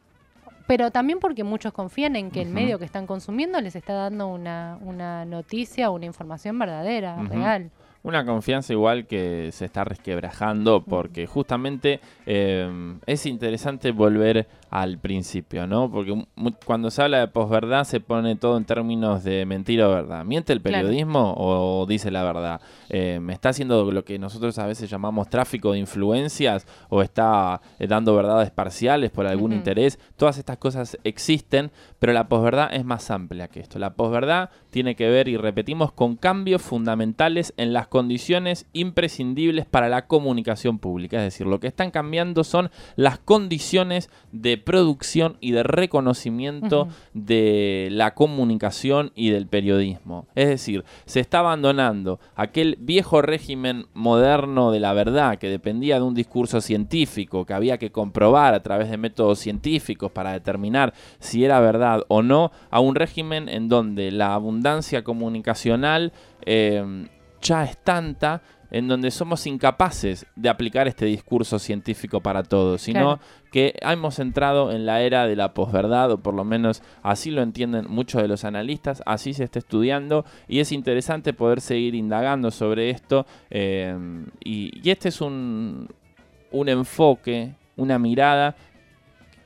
Pero 0.66 0.90
también 0.90 1.20
porque 1.20 1.44
muchos 1.44 1.72
confían 1.72 2.16
en 2.16 2.32
que 2.32 2.42
el 2.42 2.48
medio 2.48 2.78
que 2.80 2.84
están 2.84 3.06
consumiendo 3.06 3.60
les 3.60 3.76
está 3.76 3.92
dando 3.92 4.26
una, 4.26 4.78
una 4.80 5.24
noticia 5.24 5.90
o 5.90 5.94
una 5.94 6.06
información 6.06 6.58
verdadera, 6.58 7.16
real. 7.22 7.70
Una 8.06 8.24
confianza 8.24 8.72
igual 8.72 9.04
que 9.08 9.50
se 9.50 9.64
está 9.64 9.82
resquebrajando 9.82 10.84
porque 10.84 11.26
justamente 11.26 11.98
eh, 12.24 12.94
es 13.04 13.26
interesante 13.26 13.90
volver 13.90 14.46
al 14.76 14.98
principio, 14.98 15.66
¿no? 15.66 15.90
Porque 15.90 16.22
cuando 16.66 16.90
se 16.90 17.00
habla 17.00 17.20
de 17.20 17.28
posverdad 17.28 17.84
se 17.84 17.98
pone 17.98 18.36
todo 18.36 18.58
en 18.58 18.66
términos 18.66 19.24
de 19.24 19.46
mentira 19.46 19.88
o 19.88 19.90
verdad. 19.90 20.22
¿Miente 20.22 20.52
el 20.52 20.60
Claro. 20.60 20.86
periodismo 20.86 21.34
o 21.38 21.86
dice 21.86 22.10
la 22.10 22.22
verdad? 22.22 22.60
Eh, 22.90 23.18
¿Me 23.22 23.32
está 23.32 23.48
haciendo 23.48 23.90
lo 23.90 24.04
que 24.04 24.18
nosotros 24.18 24.58
a 24.58 24.66
veces 24.66 24.90
llamamos 24.90 25.30
tráfico 25.30 25.72
de 25.72 25.78
influencias 25.78 26.66
o 26.90 27.00
está 27.00 27.62
eh, 27.78 27.86
dando 27.86 28.14
verdades 28.14 28.50
parciales 28.50 29.10
por 29.10 29.26
algún 29.26 29.54
interés? 29.54 29.98
Todas 30.16 30.36
estas 30.36 30.58
cosas 30.58 30.98
existen, 31.04 31.70
pero 31.98 32.12
la 32.12 32.28
posverdad 32.28 32.74
es 32.74 32.84
más 32.84 33.10
amplia 33.10 33.48
que 33.48 33.60
esto. 33.60 33.78
La 33.78 33.94
posverdad 33.94 34.50
tiene 34.68 34.94
que 34.94 35.08
ver, 35.08 35.28
y 35.28 35.38
repetimos, 35.38 35.90
con 35.90 36.16
cambios 36.16 36.60
fundamentales 36.60 37.54
en 37.56 37.72
las 37.72 37.88
condiciones 37.88 38.66
imprescindibles 38.74 39.64
para 39.64 39.88
la 39.88 40.06
comunicación 40.06 40.78
pública. 40.78 41.16
Es 41.16 41.22
decir, 41.22 41.46
lo 41.46 41.60
que 41.60 41.66
están 41.66 41.90
cambiando 41.90 42.44
son 42.44 42.70
las 42.96 43.18
condiciones 43.18 44.10
de 44.32 44.65
producción 44.66 45.36
y 45.40 45.52
de 45.52 45.62
reconocimiento 45.62 46.88
de 47.14 47.86
la 47.92 48.14
comunicación 48.14 49.12
y 49.14 49.30
del 49.30 49.46
periodismo. 49.46 50.26
Es 50.34 50.48
decir, 50.48 50.84
se 51.04 51.20
está 51.20 51.38
abandonando 51.38 52.18
aquel 52.34 52.76
viejo 52.80 53.22
régimen 53.22 53.86
moderno 53.94 54.72
de 54.72 54.80
la 54.80 54.92
verdad 54.92 55.38
que 55.38 55.48
dependía 55.48 56.00
de 56.00 56.02
un 56.02 56.14
discurso 56.14 56.60
científico 56.60 57.46
que 57.46 57.54
había 57.54 57.78
que 57.78 57.92
comprobar 57.92 58.54
a 58.54 58.62
través 58.64 58.90
de 58.90 58.96
métodos 58.96 59.38
científicos 59.38 60.10
para 60.10 60.32
determinar 60.32 60.94
si 61.20 61.44
era 61.44 61.60
verdad 61.60 62.02
o 62.08 62.22
no, 62.22 62.50
a 62.68 62.80
un 62.80 62.96
régimen 62.96 63.48
en 63.48 63.68
donde 63.68 64.10
la 64.10 64.34
abundancia 64.34 65.04
comunicacional 65.04 66.12
eh, 66.44 67.06
ya 67.40 67.62
es 67.62 67.78
tanta 67.78 68.42
en 68.70 68.88
donde 68.88 69.10
somos 69.10 69.46
incapaces 69.46 70.26
de 70.36 70.48
aplicar 70.48 70.88
este 70.88 71.06
discurso 71.06 71.58
científico 71.58 72.20
para 72.20 72.42
todos, 72.42 72.82
sino 72.82 73.16
Claro. 73.16 73.20
que 73.52 73.74
hemos 73.80 74.18
entrado 74.18 74.72
en 74.72 74.86
la 74.86 75.00
era 75.02 75.26
de 75.26 75.36
la 75.36 75.54
posverdad, 75.54 76.10
o 76.12 76.18
por 76.18 76.34
lo 76.34 76.44
menos 76.44 76.82
así 77.02 77.30
lo 77.30 77.42
entienden 77.42 77.86
muchos 77.88 78.20
de 78.22 78.28
los 78.28 78.44
analistas, 78.44 79.02
así 79.06 79.32
se 79.32 79.44
está 79.44 79.58
estudiando, 79.58 80.24
y 80.48 80.60
es 80.60 80.72
interesante 80.72 81.32
poder 81.32 81.60
seguir 81.60 81.94
indagando 81.94 82.50
sobre 82.50 82.90
esto, 82.90 83.26
eh, 83.50 83.96
y, 84.44 84.70
y 84.82 84.90
este 84.90 85.08
es 85.08 85.20
un, 85.20 85.88
un 86.50 86.68
enfoque, 86.68 87.54
una 87.76 87.98
mirada 87.98 88.56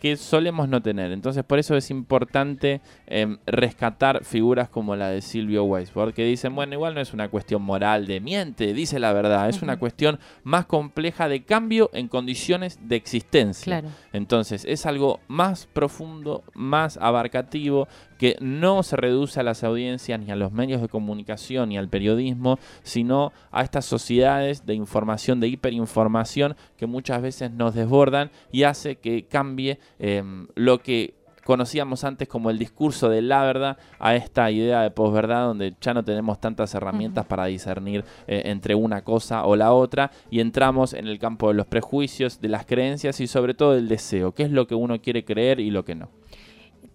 que 0.01 0.17
solemos 0.17 0.69
no 0.69 0.83
tener. 0.83 1.13
Entonces, 1.13 1.45
por 1.45 1.59
eso 1.59 1.77
es 1.77 1.91
importante 1.91 2.81
em, 3.07 3.39
rescatar 3.47 4.25
figuras 4.25 4.69
como 4.69 4.97
la 4.97 5.09
de 5.09 5.21
Silvio 5.21 5.65
Weisberg, 5.65 6.15
que 6.15 6.25
dicen, 6.25 6.55
bueno, 6.55 6.75
igual 6.75 6.95
no 6.95 7.01
es 7.01 7.13
una 7.13 7.29
cuestión 7.29 7.63
moral 7.63 8.07
de 8.07 8.21
miente, 8.21 8.73
dice 8.73 8.99
la 8.99 9.13
verdad, 9.13 9.49
es 9.49 9.63
una 9.63 9.79
cuestión 9.79 10.19
más 10.43 10.67
compleja 10.67 11.29
de 11.29 11.45
cambio 11.45 11.91
en 11.93 12.09
condiciones 12.09 12.79
de 12.83 12.97
existencia. 12.97 13.65
Claro. 13.65 13.89
Entonces, 14.13 14.65
es 14.65 14.87
algo 14.87 15.21
más 15.29 15.67
profundo, 15.67 16.43
más 16.55 16.97
abarcativo, 16.97 17.87
que 18.21 18.37
no 18.39 18.83
se 18.83 18.97
reduce 18.97 19.41
a 19.41 19.43
las 19.43 19.65
audiencias, 19.65 20.21
ni 20.21 20.31
a 20.31 20.37
los 20.37 20.53
medios 20.53 20.83
de 20.83 20.91
comunicación, 20.91 21.71
ni 21.71 21.79
al 21.79 21.89
periodismo, 21.89 22.59
sino 22.83 23.33
a 23.51 23.63
estas 23.63 23.87
sociedades 23.87 24.67
de 24.67 24.75
información, 24.75 25.41
de 25.41 25.49
hiperinformación, 25.49 26.55
que 26.77 26.85
muchas 26.85 27.23
veces 27.23 27.51
nos 27.51 27.75
desbordan 27.75 28.31
y 28.53 28.65
hace 28.65 28.97
que 28.97 29.25
cambie 29.25 29.79
em, 29.99 30.49
lo 30.55 30.83
que 30.83 31.15
conocíamos 31.47 32.05
antes 32.05 32.29
como 32.29 32.51
el 32.51 32.59
discurso 32.59 33.09
de 33.09 33.23
la 33.23 33.43
verdad 33.43 33.79
a 33.99 34.15
esta 34.15 34.51
idea 34.51 34.83
de 34.83 34.91
posverdad 34.91 35.47
donde 35.47 35.75
ya 35.81 35.95
no 35.95 36.05
tenemos 36.05 36.43
tantas 36.43 36.75
herramientas 36.75 37.25
para 37.25 37.47
discernir 37.47 38.05
eh, 38.27 38.43
entre 38.45 38.75
una 38.75 39.03
cosa 39.03 39.47
o 39.47 39.57
la 39.57 39.73
otra 39.73 40.11
y 40.31 40.41
entramos 40.41 40.93
en 40.93 41.07
el 41.07 41.19
campo 41.19 41.49
de 41.49 41.55
los 41.55 41.65
prejuicios, 41.65 42.43
de 42.43 42.51
las 42.51 42.67
creencias 42.67 43.19
y 43.21 43.27
sobre 43.27 43.55
todo 43.55 43.73
del 43.73 43.89
deseo, 43.89 44.33
qué 44.33 44.43
es 44.43 44.51
lo 44.51 44.67
que 44.67 44.75
uno 44.75 45.01
quiere 45.01 45.25
creer 45.25 45.59
y 45.59 45.71
lo 45.71 45.87
que 45.87 45.95
no. 45.95 46.20